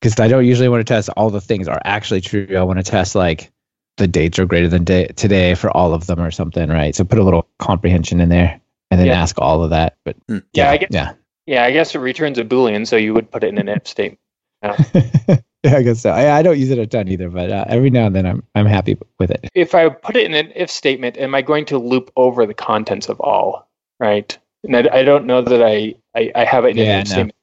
because 0.00 0.18
I 0.18 0.28
don't 0.28 0.46
usually 0.46 0.68
want 0.68 0.86
to 0.86 0.92
test 0.92 1.08
all 1.16 1.28
the 1.30 1.40
things 1.40 1.68
are 1.68 1.80
actually 1.84 2.20
true. 2.20 2.46
I 2.56 2.62
want 2.62 2.78
to 2.78 2.82
test 2.84 3.14
like 3.14 3.50
the 3.98 4.08
dates 4.08 4.38
are 4.38 4.46
greater 4.46 4.68
than 4.68 4.84
day, 4.84 5.08
today 5.08 5.54
for 5.54 5.70
all 5.76 5.92
of 5.92 6.06
them 6.06 6.20
or 6.20 6.30
something, 6.30 6.68
right? 6.70 6.94
So 6.94 7.04
put 7.04 7.18
a 7.18 7.22
little 7.22 7.46
comprehension 7.58 8.20
in 8.20 8.28
there 8.28 8.60
and 8.90 8.98
then 9.00 9.06
Yeah. 9.08 9.20
ask 9.22 9.38
all 9.38 9.62
of 9.62 9.70
that. 9.70 9.96
But 10.04 10.16
Hmm. 10.28 10.38
Yeah, 10.52 10.70
I 10.70 10.76
guess- 10.78 10.88
yeah, 10.92 11.12
Yeah, 11.46 11.64
I 11.64 11.70
guess 11.72 11.94
it 11.94 11.98
returns 11.98 12.38
a 12.38 12.44
Boolean, 12.44 12.86
so 12.86 12.96
you 12.96 13.14
would 13.14 13.30
put 13.30 13.44
it 13.44 13.48
in 13.48 13.58
an 13.58 13.68
if 13.68 13.86
statement. 13.86 14.20
yeah, 14.62 15.76
I 15.76 15.82
guess 15.82 16.00
so. 16.00 16.10
I, 16.10 16.38
I 16.38 16.42
don't 16.42 16.58
use 16.58 16.70
it 16.70 16.78
a 16.78 16.86
ton 16.86 17.08
either, 17.08 17.30
but 17.30 17.50
uh, 17.50 17.64
every 17.68 17.90
now 17.90 18.06
and 18.06 18.14
then 18.16 18.26
I'm 18.26 18.42
I'm 18.54 18.66
happy 18.66 18.98
with 19.18 19.30
it. 19.30 19.48
If 19.54 19.74
I 19.74 19.88
put 19.88 20.16
it 20.16 20.24
in 20.26 20.34
an 20.34 20.52
if 20.54 20.70
statement, 20.70 21.16
am 21.16 21.34
I 21.34 21.42
going 21.42 21.64
to 21.66 21.78
loop 21.78 22.10
over 22.16 22.44
the 22.46 22.54
contents 22.54 23.08
of 23.08 23.20
all? 23.20 23.68
Right? 24.00 24.36
And 24.64 24.76
I, 24.76 24.88
I 24.98 25.02
don't 25.04 25.26
know 25.26 25.40
that 25.42 25.62
I, 25.62 25.94
I, 26.16 26.32
I 26.34 26.44
have 26.44 26.64
it 26.64 26.70
in 26.70 26.78
Yeah, 26.78 26.96
an 26.96 27.02
if 27.02 27.08
no. 27.08 27.12
statement. 27.12 27.34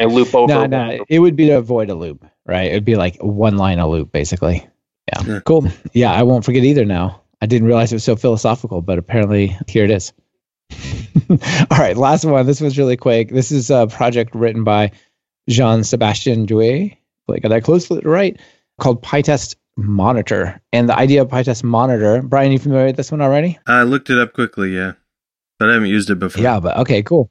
I 0.00 0.04
loop 0.06 0.34
over. 0.34 0.52
No, 0.52 0.66
no, 0.66 0.90
of 1.00 1.06
it 1.08 1.20
would 1.20 1.36
be 1.36 1.46
to 1.46 1.52
avoid 1.58 1.88
a 1.90 1.94
loop, 1.94 2.26
right? 2.46 2.66
It'd 2.70 2.84
be 2.84 2.96
like 2.96 3.16
one 3.22 3.56
line 3.56 3.78
a 3.78 3.88
loop, 3.88 4.10
basically. 4.10 4.66
Yeah. 5.12 5.22
Yeah. 5.26 5.40
Cool. 5.46 5.68
Yeah, 5.92 6.12
I 6.12 6.24
won't 6.24 6.44
forget 6.44 6.64
either 6.64 6.84
now. 6.84 7.20
I 7.40 7.46
didn't 7.46 7.68
realize 7.68 7.92
it 7.92 7.96
was 7.96 8.04
so 8.04 8.16
philosophical, 8.16 8.82
but 8.82 8.98
apparently 8.98 9.56
here 9.68 9.84
it 9.84 9.90
is. 9.92 10.12
All 11.70 11.78
right, 11.78 11.96
last 11.96 12.24
one. 12.24 12.46
This 12.46 12.60
was 12.60 12.78
really 12.78 12.96
quick. 12.96 13.30
This 13.30 13.52
is 13.52 13.70
a 13.70 13.86
project 13.86 14.34
written 14.34 14.64
by 14.64 14.92
Jean 15.48 15.84
Sebastian 15.84 16.46
Douay. 16.46 16.96
Like 17.28 17.42
got 17.42 17.48
that 17.48 17.64
close 17.64 17.88
to 17.88 17.94
the 17.94 18.08
right, 18.08 18.38
called 18.78 19.02
PyTest 19.02 19.56
Monitor. 19.76 20.60
And 20.72 20.88
the 20.88 20.96
idea 20.98 21.22
of 21.22 21.28
PyTest 21.28 21.64
Monitor, 21.64 22.22
Brian, 22.22 22.52
you 22.52 22.58
familiar 22.58 22.86
with 22.86 22.96
this 22.96 23.10
one 23.10 23.20
already? 23.20 23.58
I 23.66 23.82
looked 23.82 24.10
it 24.10 24.18
up 24.18 24.32
quickly, 24.34 24.74
yeah. 24.74 24.92
But 25.58 25.70
I 25.70 25.74
haven't 25.74 25.88
used 25.88 26.10
it 26.10 26.18
before. 26.18 26.42
Yeah, 26.42 26.60
but 26.60 26.76
okay, 26.78 27.02
cool. 27.02 27.30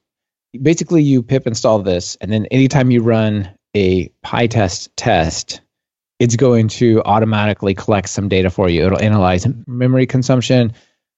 Basically, 0.59 1.03
you 1.03 1.23
pip 1.23 1.47
install 1.47 1.79
this, 1.79 2.15
and 2.21 2.31
then 2.31 2.45
anytime 2.47 2.91
you 2.91 3.01
run 3.01 3.49
a 3.75 4.09
PyTest 4.25 4.89
test, 4.95 5.61
it's 6.19 6.35
going 6.35 6.67
to 6.69 7.01
automatically 7.03 7.73
collect 7.73 8.09
some 8.09 8.29
data 8.29 8.49
for 8.49 8.69
you. 8.69 8.85
It'll 8.85 9.01
analyze 9.01 9.47
memory 9.67 10.05
consumption, 10.05 10.73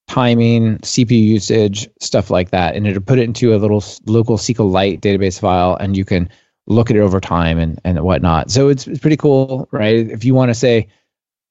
timing, 0.07 0.77
CPU 0.79 1.19
usage, 1.21 1.89
stuff 1.99 2.29
like 2.29 2.51
that, 2.51 2.75
and 2.75 2.87
it'll 2.87 3.01
put 3.01 3.19
it 3.19 3.23
into 3.23 3.55
a 3.55 3.57
little 3.57 3.83
local 4.05 4.37
SQLite 4.37 5.01
database 5.01 5.39
file, 5.39 5.75
and 5.79 5.97
you 5.97 6.05
can 6.05 6.29
look 6.67 6.89
at 6.89 6.95
it 6.95 7.01
over 7.01 7.19
time 7.19 7.59
and 7.59 7.79
and 7.83 7.99
whatnot. 8.01 8.51
So 8.51 8.69
it's, 8.69 8.87
it's 8.87 8.99
pretty 8.99 9.17
cool, 9.17 9.67
right? 9.71 10.09
If 10.09 10.23
you 10.23 10.33
want 10.33 10.49
to 10.49 10.55
say, 10.55 10.87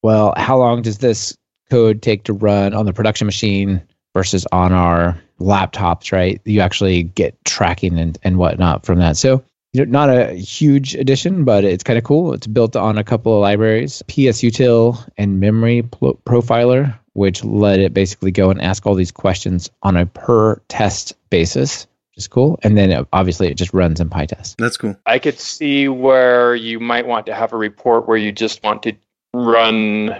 well, 0.02 0.34
how 0.36 0.58
long 0.58 0.82
does 0.82 0.98
this 0.98 1.36
code 1.70 2.02
take 2.02 2.24
to 2.24 2.32
run 2.32 2.74
on 2.74 2.86
the 2.86 2.92
production 2.92 3.26
machine 3.26 3.82
versus 4.14 4.46
on 4.52 4.72
our 4.72 5.20
laptops, 5.40 6.12
right? 6.12 6.40
You 6.44 6.60
actually 6.60 7.02
get 7.02 7.42
tracking 7.44 7.98
and, 7.98 8.16
and 8.22 8.38
whatnot 8.38 8.86
from 8.86 8.98
that. 9.00 9.16
So, 9.16 9.44
you 9.74 9.84
know, 9.84 9.90
not 9.90 10.08
a 10.08 10.32
huge 10.34 10.94
addition, 10.94 11.44
but 11.44 11.64
it's 11.64 11.82
kind 11.82 11.98
of 11.98 12.04
cool. 12.04 12.32
It's 12.32 12.46
built 12.46 12.76
on 12.76 12.96
a 12.96 13.02
couple 13.04 13.34
of 13.34 13.40
libraries, 13.42 14.02
PSUtil 14.06 15.04
and 15.18 15.40
Memory 15.40 15.82
Pl- 15.82 16.18
Profiler, 16.24 16.96
which 17.14 17.42
let 17.44 17.80
it 17.80 17.92
basically 17.92 18.30
go 18.30 18.50
and 18.50 18.62
ask 18.62 18.86
all 18.86 18.94
these 18.94 19.10
questions 19.12 19.68
on 19.82 19.96
a 19.96 20.06
per 20.06 20.56
test 20.68 21.12
basis, 21.28 21.88
which 22.10 22.18
is 22.18 22.28
cool. 22.28 22.58
And 22.62 22.78
then 22.78 22.92
it, 22.92 23.06
obviously 23.12 23.48
it 23.48 23.54
just 23.56 23.74
runs 23.74 24.00
in 24.00 24.08
PyTest. 24.10 24.54
That's 24.58 24.76
cool. 24.76 24.94
I 25.06 25.18
could 25.18 25.40
see 25.40 25.88
where 25.88 26.54
you 26.54 26.78
might 26.78 27.06
want 27.08 27.26
to 27.26 27.34
have 27.34 27.52
a 27.52 27.56
report 27.56 28.06
where 28.06 28.16
you 28.16 28.30
just 28.30 28.62
want 28.62 28.84
to 28.84 28.92
run 29.34 30.14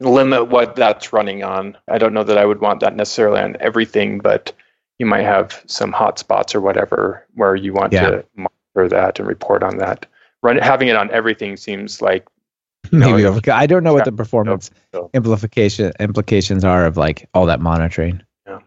limit 0.00 0.48
what 0.48 0.76
that's 0.76 1.12
running 1.12 1.44
on. 1.44 1.76
I 1.88 1.98
don't 1.98 2.14
know 2.14 2.24
that 2.24 2.38
I 2.38 2.46
would 2.46 2.60
want 2.62 2.80
that 2.80 2.96
necessarily 2.96 3.40
on 3.40 3.56
everything, 3.60 4.18
but 4.18 4.52
you 4.98 5.04
might 5.06 5.22
have 5.22 5.62
some 5.66 5.92
hotspots 5.92 6.54
or 6.54 6.60
whatever 6.60 7.26
where 7.34 7.54
you 7.54 7.74
want 7.74 7.92
Yeah. 7.92 8.10
to 8.10 8.24
monitor 8.74 8.88
that 8.94 9.18
and 9.18 9.28
report 9.28 9.62
on 9.62 9.78
that. 9.78 10.06
Run 10.42 10.58
having 10.58 10.88
it 10.88 10.96
on 10.96 11.10
everything 11.10 11.56
seems 11.56 12.02
like 12.02 12.26
Maybe 12.92 13.22
it- 13.22 13.26
over. 13.26 13.40
I 13.52 13.66
don't 13.66 13.84
know 13.84 13.94
what 13.94 14.04
the 14.04 14.10
Yeah. 14.12 14.16
performance 14.16 14.70
No. 14.92 15.10
implication 15.14 15.92
implications 16.00 16.64
are 16.64 16.86
of 16.86 16.96
like 16.96 17.28
all 17.34 17.46
that 17.46 17.60
monitoring. 17.60 18.22
Yeah. 18.46 18.58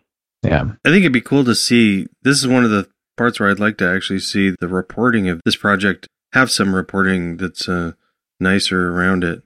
Yeah. 0.43 0.63
I 0.85 0.89
think 0.89 1.01
it'd 1.01 1.11
be 1.13 1.21
cool 1.21 1.43
to 1.45 1.55
see. 1.55 2.07
This 2.23 2.37
is 2.37 2.47
one 2.47 2.63
of 2.63 2.71
the 2.71 2.87
parts 3.15 3.39
where 3.39 3.49
I'd 3.49 3.59
like 3.59 3.77
to 3.77 3.89
actually 3.89 4.19
see 4.19 4.55
the 4.59 4.67
reporting 4.67 5.29
of 5.29 5.41
this 5.45 5.55
project 5.55 6.07
have 6.33 6.51
some 6.51 6.73
reporting 6.75 7.37
that's 7.37 7.69
uh, 7.69 7.93
nicer 8.39 8.91
around 8.91 9.23
it 9.23 9.43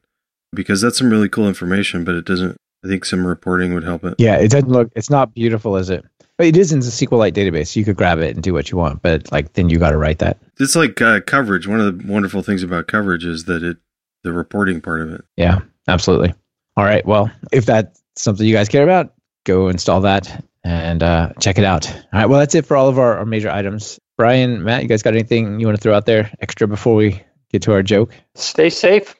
because 0.54 0.82
that's 0.82 0.97
some 0.97 1.10
really 1.10 1.30
cool 1.30 1.47
information, 1.47 2.04
but 2.04 2.15
it 2.15 2.26
doesn't. 2.26 2.58
I 2.84 2.88
think 2.88 3.06
some 3.06 3.28
reporting 3.28 3.74
would 3.76 3.84
help 3.84 4.04
it. 4.04 4.15
Yeah, 4.17 4.38
it 4.38 4.50
doesn't 4.50 4.69
look. 4.69 4.89
It's 4.95 5.10
not 5.12 5.36
beautiful, 5.36 5.78
is 5.78 5.91
it? 5.91 6.04
But 6.41 6.47
it 6.47 6.58
is 6.58 6.71
in 6.71 6.80
the 6.80 6.88
SQLite 6.88 7.34
database. 7.34 7.75
You 7.75 7.86
could 7.86 7.95
grab 7.95 8.17
it 8.17 8.34
and 8.34 8.41
do 8.41 8.51
what 8.51 8.71
you 8.71 8.77
want, 8.80 9.04
but 9.04 9.32
like 9.32 9.54
then 9.54 9.69
you 9.69 9.77
got 9.77 9.91
to 9.91 9.97
write 9.97 10.17
that. 10.17 10.39
It's 10.60 10.75
like 10.75 10.99
uh, 10.99 11.21
coverage. 11.21 11.67
One 11.67 11.80
of 11.80 11.99
the 11.99 12.12
wonderful 12.12 12.41
things 12.41 12.63
about 12.63 12.88
coverage 12.88 13.23
is 13.23 13.45
that 13.45 13.62
it, 13.62 13.77
the 14.23 14.34
reporting 14.34 14.82
part 14.82 15.01
of 15.01 15.13
it. 15.13 15.23
Yeah, 15.38 15.60
absolutely. 15.88 16.34
All 16.75 16.84
right. 16.84 17.06
Well, 17.06 17.30
if 17.51 17.67
that's 17.67 18.01
something 18.15 18.43
you 18.43 18.56
guys 18.56 18.69
care 18.69 18.82
about, 18.82 19.13
go 19.43 19.67
install 19.67 20.01
that 20.01 20.43
and 20.63 21.04
uh, 21.04 21.34
check 21.39 21.60
it 21.60 21.63
out. 21.63 21.88
All 21.88 22.01
right. 22.12 22.25
Well, 22.25 22.39
that's 22.39 22.56
it 22.56 22.65
for 22.65 22.75
all 22.75 22.89
of 22.89 22.97
our, 22.97 23.19
our 23.19 23.25
major 23.25 23.51
items. 23.51 23.99
Brian, 24.17 24.63
Matt, 24.63 24.82
you 24.82 24.89
guys 24.89 25.04
got 25.04 25.13
anything 25.13 25.60
you 25.60 25.67
want 25.67 25.77
to 25.77 25.82
throw 25.84 25.93
out 25.93 26.08
there 26.08 26.32
extra 26.41 26.67
before 26.67 26.95
we 26.95 27.21
get 27.51 27.62
to 27.62 27.73
our 27.73 27.84
joke? 27.84 28.15
stay 28.34 28.71
safe. 28.71 29.13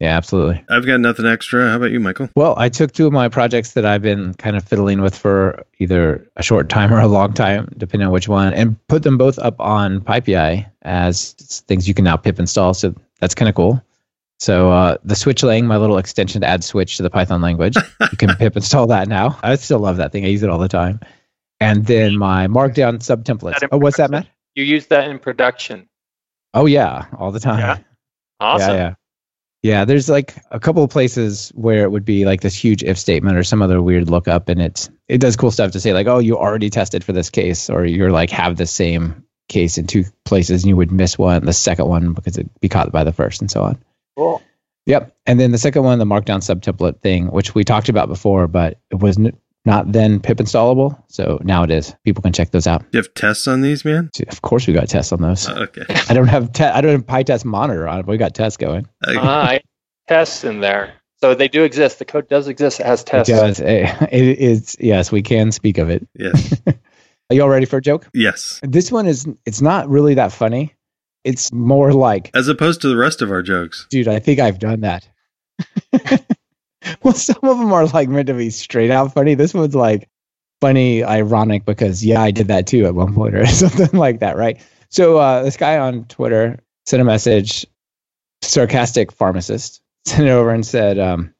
Yeah, 0.00 0.16
absolutely. 0.16 0.62
I've 0.68 0.86
got 0.86 1.00
nothing 1.00 1.24
extra. 1.24 1.70
How 1.70 1.76
about 1.76 1.92
you, 1.92 2.00
Michael? 2.00 2.28
Well, 2.34 2.54
I 2.58 2.68
took 2.68 2.92
two 2.92 3.06
of 3.06 3.12
my 3.12 3.28
projects 3.28 3.72
that 3.72 3.86
I've 3.86 4.02
been 4.02 4.34
kind 4.34 4.56
of 4.56 4.64
fiddling 4.64 5.00
with 5.00 5.16
for 5.16 5.64
either 5.78 6.28
a 6.36 6.42
short 6.42 6.68
time 6.68 6.92
or 6.92 6.98
a 7.00 7.06
long 7.06 7.32
time, 7.32 7.72
depending 7.78 8.06
on 8.06 8.12
which 8.12 8.28
one, 8.28 8.52
and 8.52 8.76
put 8.88 9.04
them 9.04 9.16
both 9.16 9.38
up 9.38 9.58
on 9.60 10.00
PyPI 10.00 10.66
as 10.82 11.32
things 11.68 11.86
you 11.86 11.94
can 11.94 12.04
now 12.04 12.16
pip 12.16 12.38
install. 12.40 12.74
So 12.74 12.94
that's 13.20 13.34
kind 13.34 13.48
of 13.48 13.54
cool. 13.54 13.82
So 14.40 14.70
uh, 14.72 14.98
the 15.04 15.14
switchlang, 15.14 15.64
my 15.64 15.76
little 15.76 15.96
extension 15.96 16.40
to 16.40 16.46
add 16.46 16.64
switch 16.64 16.96
to 16.96 17.02
the 17.04 17.10
Python 17.10 17.40
language, 17.40 17.76
you 17.76 18.18
can 18.18 18.30
pip 18.36 18.56
install 18.56 18.88
that 18.88 19.06
now. 19.08 19.38
I 19.42 19.54
still 19.54 19.78
love 19.78 19.98
that 19.98 20.10
thing. 20.10 20.24
I 20.24 20.28
use 20.28 20.42
it 20.42 20.50
all 20.50 20.58
the 20.58 20.68
time. 20.68 20.98
And 21.60 21.86
then 21.86 22.18
my 22.18 22.48
Markdown 22.48 22.98
subtemplates. 22.98 23.66
Oh, 23.70 23.78
what's 23.78 23.96
that, 23.98 24.10
Matt? 24.10 24.26
You 24.56 24.64
use 24.64 24.86
that 24.88 25.08
in 25.08 25.20
production. 25.20 25.88
Oh 26.52 26.66
yeah, 26.66 27.06
all 27.16 27.30
the 27.32 27.40
time. 27.40 27.60
Yeah. 27.60 27.78
Awesome. 28.40 28.74
Yeah, 28.74 28.76
yeah. 28.76 28.94
Yeah, 29.64 29.86
there's 29.86 30.10
like 30.10 30.36
a 30.50 30.60
couple 30.60 30.84
of 30.84 30.90
places 30.90 31.50
where 31.54 31.84
it 31.84 31.90
would 31.90 32.04
be 32.04 32.26
like 32.26 32.42
this 32.42 32.54
huge 32.54 32.82
if 32.82 32.98
statement 32.98 33.38
or 33.38 33.42
some 33.42 33.62
other 33.62 33.80
weird 33.80 34.10
lookup, 34.10 34.50
and 34.50 34.60
it's 34.60 34.90
it 35.08 35.22
does 35.22 35.36
cool 35.36 35.50
stuff 35.50 35.70
to 35.70 35.80
say 35.80 35.94
like, 35.94 36.06
oh, 36.06 36.18
you 36.18 36.36
already 36.36 36.68
tested 36.68 37.02
for 37.02 37.12
this 37.14 37.30
case, 37.30 37.70
or 37.70 37.82
you're 37.86 38.10
like 38.10 38.28
have 38.28 38.56
the 38.56 38.66
same 38.66 39.24
case 39.48 39.78
in 39.78 39.86
two 39.86 40.04
places, 40.26 40.64
and 40.64 40.68
you 40.68 40.76
would 40.76 40.92
miss 40.92 41.16
one, 41.16 41.46
the 41.46 41.54
second 41.54 41.88
one 41.88 42.12
because 42.12 42.36
it'd 42.36 42.50
be 42.60 42.68
caught 42.68 42.92
by 42.92 43.04
the 43.04 43.12
first, 43.12 43.40
and 43.40 43.50
so 43.50 43.62
on. 43.62 43.82
Cool. 44.18 44.42
Yep. 44.84 45.16
And 45.24 45.40
then 45.40 45.50
the 45.50 45.56
second 45.56 45.82
one, 45.82 45.98
the 45.98 46.04
Markdown 46.04 46.42
subtemplate 46.42 47.00
thing, 47.00 47.28
which 47.28 47.54
we 47.54 47.64
talked 47.64 47.88
about 47.88 48.08
before, 48.08 48.46
but 48.46 48.78
it 48.90 48.96
was 48.96 49.16
n- 49.16 49.32
not 49.64 49.90
then 49.92 50.20
pip 50.20 50.38
installable, 50.38 51.02
so 51.08 51.38
now 51.42 51.62
it 51.62 51.70
is. 51.70 51.94
People 52.04 52.22
can 52.22 52.32
check 52.32 52.50
those 52.50 52.66
out. 52.66 52.80
Do 52.82 52.98
you 52.98 53.02
have 53.02 53.14
tests 53.14 53.46
on 53.48 53.60
these, 53.62 53.84
man? 53.84 54.10
Of 54.28 54.42
course, 54.42 54.66
we 54.66 54.72
got 54.74 54.88
tests 54.88 55.12
on 55.12 55.22
those. 55.22 55.48
Uh, 55.48 55.66
okay. 55.68 55.84
I 56.08 56.14
don't 56.14 56.28
have 56.28 56.52
te- 56.52 56.64
I 56.64 56.80
don't 56.80 56.92
have 56.92 57.06
PyTest 57.06 57.44
monitor 57.44 57.88
on 57.88 58.00
it, 58.00 58.02
but 58.06 58.12
we 58.12 58.18
got 58.18 58.34
tests 58.34 58.56
going. 58.56 58.86
Uh, 59.06 59.14
Ah, 59.18 59.58
tests 60.08 60.44
in 60.44 60.60
there. 60.60 60.94
So 61.20 61.34
they 61.34 61.48
do 61.48 61.64
exist. 61.64 61.98
The 61.98 62.04
code 62.04 62.28
does 62.28 62.48
exist. 62.48 62.80
It 62.80 62.86
has 62.86 63.02
tests. 63.04 63.30
It 63.30 63.32
does. 63.36 63.60
It, 63.60 63.66
it 64.12 64.38
is 64.38 64.76
yes, 64.78 65.10
we 65.10 65.22
can 65.22 65.50
speak 65.52 65.78
of 65.78 65.88
it. 65.88 66.06
yes. 66.18 66.60
Are 66.66 67.34
you 67.34 67.40
all 67.42 67.48
ready 67.48 67.64
for 67.64 67.78
a 67.78 67.80
joke? 67.80 68.06
Yes. 68.12 68.60
This 68.62 68.92
one 68.92 69.06
is 69.06 69.26
it's 69.46 69.62
not 69.62 69.88
really 69.88 70.12
that 70.14 70.30
funny. 70.32 70.74
It's 71.24 71.50
more 71.54 71.94
like, 71.94 72.30
As 72.34 72.48
opposed 72.48 72.82
to 72.82 72.88
the 72.88 72.98
rest 72.98 73.22
of 73.22 73.30
our 73.30 73.40
jokes. 73.40 73.86
dude, 73.88 74.08
I 74.08 74.18
think 74.18 74.40
I've 74.40 74.58
done 74.58 74.82
that. 74.82 75.08
well, 77.02 77.14
some 77.14 77.38
of 77.42 77.58
them 77.58 77.72
are 77.72 77.86
like 77.86 78.08
meant 78.08 78.28
to 78.28 78.34
be 78.34 78.50
straight 78.50 78.90
out 78.90 79.14
funny. 79.14 79.34
This 79.34 79.54
one's 79.54 79.74
like, 79.74 80.08
funny, 80.60 81.04
ironic 81.04 81.66
because 81.66 82.02
yeah, 82.02 82.22
I 82.22 82.30
did 82.30 82.48
that 82.48 82.66
too 82.66 82.86
at 82.86 82.94
one 82.94 83.14
point 83.14 83.34
or 83.34 83.46
something 83.46 83.98
like 83.98 84.20
that, 84.20 84.36
right? 84.36 84.58
So 84.88 85.18
uh, 85.18 85.42
this 85.42 85.58
guy 85.58 85.78
on 85.78 86.04
Twitter 86.04 86.58
sent 86.86 87.00
a 87.00 87.04
message, 87.04 87.66
sarcastic 88.42 89.12
pharmacist, 89.12 89.82
sent 90.06 90.26
it 90.26 90.30
over 90.30 90.50
and 90.50 90.64
said, 90.64 90.98
um, 90.98 91.34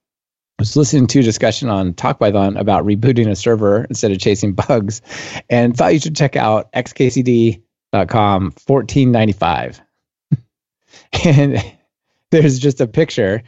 I 0.58 0.62
was 0.62 0.76
listening 0.76 1.06
to 1.08 1.20
a 1.20 1.22
discussion 1.22 1.68
on 1.68 1.94
Talk 1.94 2.20
Python 2.20 2.56
about 2.56 2.84
rebooting 2.84 3.28
a 3.28 3.34
server 3.34 3.84
instead 3.84 4.12
of 4.12 4.18
chasing 4.18 4.52
bugs, 4.52 5.02
and 5.48 5.76
thought 5.76 5.94
you 5.94 6.00
should 6.00 6.16
check 6.16 6.36
out 6.36 6.70
xkcd.com 6.72 7.62
1495. 7.92 9.80
and 11.24 11.64
there's 12.30 12.58
just 12.58 12.80
a 12.80 12.86
picture 12.86 13.42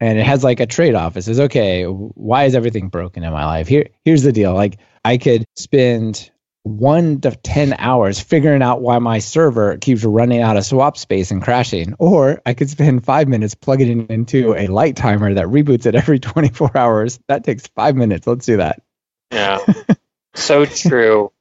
and 0.00 0.18
it 0.18 0.26
has 0.26 0.44
like 0.44 0.60
a 0.60 0.66
trade-off. 0.66 1.16
It 1.16 1.22
says, 1.22 1.40
okay, 1.40 1.84
why 1.84 2.44
is 2.44 2.54
everything 2.54 2.88
broken 2.88 3.24
in 3.24 3.32
my 3.32 3.44
life? 3.44 3.68
Here, 3.68 3.88
here's 4.04 4.22
the 4.22 4.32
deal. 4.32 4.54
Like 4.54 4.78
I 5.04 5.16
could 5.16 5.44
spend 5.56 6.30
one 6.66 7.20
to 7.20 7.30
10 7.30 7.74
hours 7.78 8.18
figuring 8.18 8.60
out 8.60 8.82
why 8.82 8.98
my 8.98 9.20
server 9.20 9.76
keeps 9.78 10.02
running 10.02 10.42
out 10.42 10.56
of 10.56 10.64
swap 10.64 10.98
space 10.98 11.30
and 11.30 11.40
crashing. 11.42 11.94
Or 11.98 12.42
I 12.44 12.54
could 12.54 12.68
spend 12.68 13.04
five 13.04 13.28
minutes 13.28 13.54
plugging 13.54 14.02
it 14.02 14.10
into 14.10 14.54
a 14.54 14.66
light 14.66 14.96
timer 14.96 15.32
that 15.32 15.46
reboots 15.46 15.86
it 15.86 15.94
every 15.94 16.18
24 16.20 16.76
hours. 16.76 17.20
That 17.28 17.44
takes 17.44 17.68
five 17.68 17.94
minutes. 17.94 18.26
Let's 18.26 18.46
do 18.46 18.56
that. 18.56 18.82
Yeah. 19.30 19.58
so 20.34 20.66
true. 20.66 21.32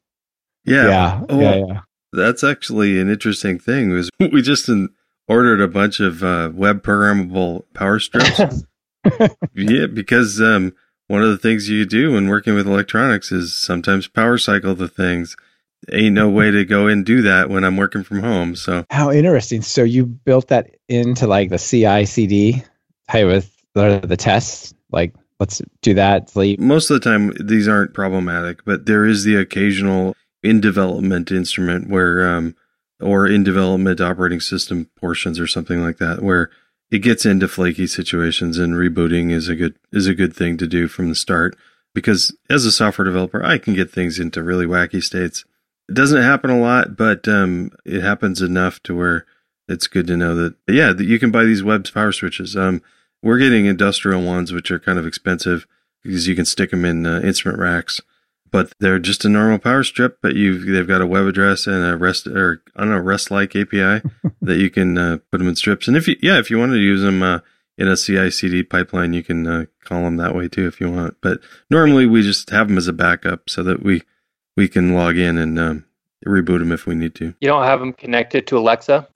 Yeah. 0.63 0.87
Yeah. 0.87 1.21
Oh, 1.27 1.39
yeah, 1.39 1.55
yeah. 1.55 1.81
That's 2.13 2.43
actually 2.43 2.99
an 2.99 3.09
interesting 3.09 3.59
thing. 3.59 3.89
Was 3.91 4.09
we 4.19 4.41
just 4.41 4.69
in, 4.69 4.89
ordered 5.27 5.61
a 5.61 5.67
bunch 5.67 5.99
of 5.99 6.23
uh, 6.23 6.51
web 6.53 6.83
programmable 6.83 7.63
power 7.73 7.99
strips? 7.99 8.63
yeah, 9.53 9.87
because 9.87 10.41
um, 10.41 10.73
one 11.07 11.23
of 11.23 11.29
the 11.29 11.37
things 11.37 11.69
you 11.69 11.85
do 11.85 12.13
when 12.13 12.27
working 12.27 12.55
with 12.55 12.67
electronics 12.67 13.31
is 13.31 13.55
sometimes 13.55 14.07
power 14.07 14.37
cycle 14.37 14.75
the 14.75 14.87
things. 14.87 15.35
Ain't 15.91 16.15
no 16.15 16.29
way 16.29 16.49
to 16.49 16.65
go 16.65 16.87
and 16.87 17.05
do 17.05 17.21
that 17.21 17.49
when 17.49 17.63
I'm 17.63 17.77
working 17.77 18.03
from 18.03 18.21
home. 18.21 18.55
So 18.55 18.85
How 18.89 19.11
interesting. 19.11 19.61
So 19.61 19.83
you 19.83 20.05
built 20.05 20.47
that 20.47 20.71
into 20.89 21.27
like 21.27 21.49
the 21.49 21.59
CI 21.59 22.05
CD 22.05 22.63
type 23.07 23.27
with 23.27 23.55
the, 23.75 23.99
the 24.03 24.17
tests? 24.17 24.73
Like, 24.91 25.13
let's 25.39 25.61
do 25.83 25.93
that. 25.93 26.31
Sleep. 26.31 26.59
most 26.59 26.89
of 26.89 26.99
the 26.99 27.07
time 27.07 27.33
these 27.39 27.67
aren't 27.67 27.93
problematic, 27.93 28.65
but 28.65 28.87
there 28.87 29.05
is 29.05 29.23
the 29.23 29.35
occasional 29.35 30.15
in 30.41 30.59
development 30.59 31.31
instrument 31.31 31.89
where 31.89 32.27
um, 32.27 32.55
or 33.01 33.27
in 33.27 33.43
development 33.43 33.99
operating 34.01 34.39
system 34.39 34.89
portions 34.95 35.39
or 35.39 35.47
something 35.47 35.81
like 35.81 35.97
that 35.97 36.21
where 36.21 36.49
it 36.91 36.99
gets 36.99 37.25
into 37.25 37.47
flaky 37.47 37.87
situations 37.87 38.57
and 38.57 38.73
rebooting 38.73 39.31
is 39.31 39.49
a 39.49 39.55
good 39.55 39.75
is 39.91 40.07
a 40.07 40.15
good 40.15 40.35
thing 40.35 40.57
to 40.57 40.67
do 40.67 40.87
from 40.87 41.09
the 41.09 41.15
start 41.15 41.57
because 41.93 42.35
as 42.49 42.65
a 42.65 42.71
software 42.71 43.05
developer 43.05 43.43
I 43.43 43.57
can 43.57 43.73
get 43.73 43.91
things 43.91 44.19
into 44.19 44.43
really 44.43 44.65
wacky 44.65 45.01
states. 45.03 45.45
It 45.89 45.93
doesn't 45.93 46.21
happen 46.21 46.49
a 46.49 46.59
lot, 46.59 46.95
but 46.97 47.27
um, 47.27 47.71
it 47.85 48.01
happens 48.01 48.41
enough 48.41 48.81
to 48.83 48.95
where 48.95 49.25
it's 49.67 49.87
good 49.87 50.07
to 50.07 50.17
know 50.17 50.35
that 50.35 50.55
yeah, 50.67 50.93
that 50.93 51.05
you 51.05 51.19
can 51.19 51.31
buy 51.31 51.43
these 51.43 51.63
web 51.63 51.91
power 51.93 52.11
switches. 52.11 52.55
Um, 52.55 52.81
we're 53.21 53.39
getting 53.39 53.65
industrial 53.65 54.23
ones 54.23 54.53
which 54.53 54.71
are 54.71 54.79
kind 54.79 54.99
of 54.99 55.05
expensive 55.05 55.67
because 56.03 56.27
you 56.27 56.35
can 56.35 56.45
stick 56.45 56.71
them 56.71 56.85
in 56.85 57.05
uh, 57.05 57.19
instrument 57.21 57.59
racks 57.59 58.01
but 58.55 58.71
they're 58.79 58.99
just 58.99 59.25
a 59.25 59.29
normal 59.29 59.59
power 59.59 59.83
strip. 59.83 60.19
But 60.21 60.35
you've 60.35 60.65
they've 60.65 60.87
got 60.87 61.01
a 61.01 61.05
web 61.05 61.27
address 61.27 61.67
and 61.67 61.83
a 61.83 61.97
REST 61.97 62.27
or 62.27 62.63
I 62.73 62.81
don't 62.81 62.91
know 62.91 62.99
REST 62.99 63.29
like 63.29 63.53
API 63.53 64.01
that 64.41 64.57
you 64.57 64.69
can 64.69 64.97
uh, 64.97 65.17
put 65.29 65.39
them 65.39 65.49
in 65.49 65.57
strips. 65.57 65.89
And 65.89 65.97
if 65.97 66.07
you 66.07 66.15
yeah 66.21 66.39
if 66.39 66.49
you 66.49 66.57
want 66.57 66.71
to 66.71 66.77
use 66.77 67.01
them 67.01 67.21
uh, 67.21 67.39
in 67.77 67.89
a 67.89 67.97
CI/CD 67.97 68.63
pipeline, 68.63 69.11
you 69.11 69.23
can 69.23 69.45
uh, 69.45 69.65
call 69.83 70.03
them 70.03 70.15
that 70.17 70.33
way 70.33 70.47
too 70.47 70.67
if 70.67 70.79
you 70.79 70.89
want. 70.89 71.17
But 71.19 71.41
normally 71.69 72.05
we 72.05 72.21
just 72.21 72.49
have 72.51 72.69
them 72.69 72.77
as 72.77 72.87
a 72.87 72.93
backup 72.93 73.49
so 73.49 73.61
that 73.63 73.83
we 73.83 74.03
we 74.55 74.69
can 74.69 74.93
log 74.93 75.17
in 75.17 75.37
and 75.37 75.59
um, 75.59 75.85
reboot 76.25 76.59
them 76.59 76.71
if 76.71 76.85
we 76.85 76.95
need 76.95 77.13
to. 77.15 77.35
You 77.41 77.49
don't 77.49 77.65
have 77.65 77.81
them 77.81 77.91
connected 77.91 78.47
to 78.47 78.57
Alexa? 78.57 79.09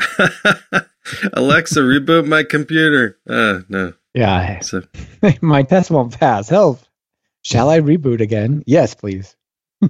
Alexa, 1.32 1.80
reboot 1.80 2.28
my 2.28 2.44
computer. 2.44 3.18
Uh, 3.26 3.62
no. 3.70 3.94
Yeah. 4.14 4.60
So 4.60 4.84
My 5.42 5.64
test 5.64 5.92
won't 5.92 6.20
pass. 6.20 6.50
Help. 6.50 6.82
Shall 7.44 7.70
I 7.70 7.80
reboot 7.80 8.22
again? 8.22 8.62
Yes, 8.66 8.94
please. 8.96 9.36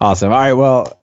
awesome. 0.00 0.32
All 0.32 0.38
right. 0.38 0.52
Well, 0.54 1.02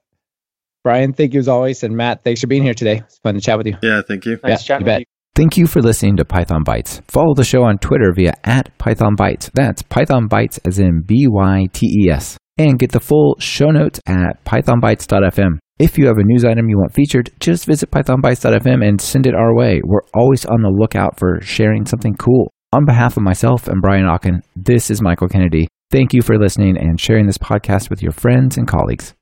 Brian, 0.84 1.14
thank 1.14 1.34
you 1.34 1.40
as 1.40 1.48
always. 1.48 1.84
And 1.84 1.96
Matt, 1.96 2.24
thanks 2.24 2.42
for 2.42 2.48
being 2.48 2.64
here 2.64 2.74
today. 2.74 2.98
It's 3.06 3.20
fun 3.20 3.36
to 3.36 3.42
chat 3.42 3.58
with 3.58 3.68
you. 3.68 3.76
yeah, 3.82 4.02
thank 4.08 4.26
you. 4.26 4.38
Nice 4.44 4.50
Yeah, 4.50 4.58
chatting 4.58 4.88
you 4.88 4.94
with 4.94 5.00
you. 5.02 5.06
Thank 5.36 5.58
you 5.58 5.68
for 5.68 5.82
listening 5.82 6.16
to 6.18 6.26
Python 6.26 6.64
Bytes. 6.64 7.02
Follow 7.10 7.34
the 7.36 7.44
show 7.44 7.64
on 7.64 7.78
Twitter 7.80 8.14
via 8.16 8.34
at 8.46 8.76
Python 8.78 9.18
Bytes. 9.18 9.50
That's 9.54 9.82
Python 9.82 10.30
Bytes 10.30 10.60
as 10.66 10.80
in 10.80 11.02
B 11.06 11.28
Y 11.30 11.66
T 11.74 12.06
E 12.06 12.10
S. 12.10 12.38
And 12.58 12.80
get 12.80 12.94
the 12.94 13.02
full 13.02 13.36
show 13.40 13.70
notes 13.70 14.00
at 14.08 14.42
pythonbytes.fm. 14.46 15.58
If 15.78 15.98
you 15.98 16.08
have 16.08 16.18
a 16.18 16.24
news 16.24 16.46
item 16.46 16.70
you 16.70 16.78
want 16.78 16.94
featured, 16.94 17.32
just 17.42 17.66
visit 17.66 17.92
pythonbytes.fm 17.92 18.88
and 18.88 19.02
send 19.02 19.28
it 19.28 19.36
our 19.36 19.54
way. 19.54 19.82
We're 19.84 20.08
always 20.14 20.46
on 20.46 20.62
the 20.62 20.70
lookout 20.70 21.20
for 21.20 21.42
sharing 21.42 21.86
something 21.86 22.16
cool. 22.16 22.54
On 22.74 22.84
behalf 22.86 23.16
of 23.16 23.24
myself 23.24 23.68
and 23.68 23.82
Brian 23.82 24.06
Okken, 24.06 24.42
this 24.56 24.90
is 24.90 25.02
Michael 25.02 25.30
Kennedy. 25.30 25.68
Thank 25.92 26.14
you 26.14 26.22
for 26.22 26.38
listening 26.38 26.78
and 26.78 27.00
sharing 27.00 27.26
this 27.26 27.38
podcast 27.38 27.90
with 27.90 28.02
your 28.02 28.12
friends 28.12 28.58
and 28.58 28.68
colleagues. 28.68 29.14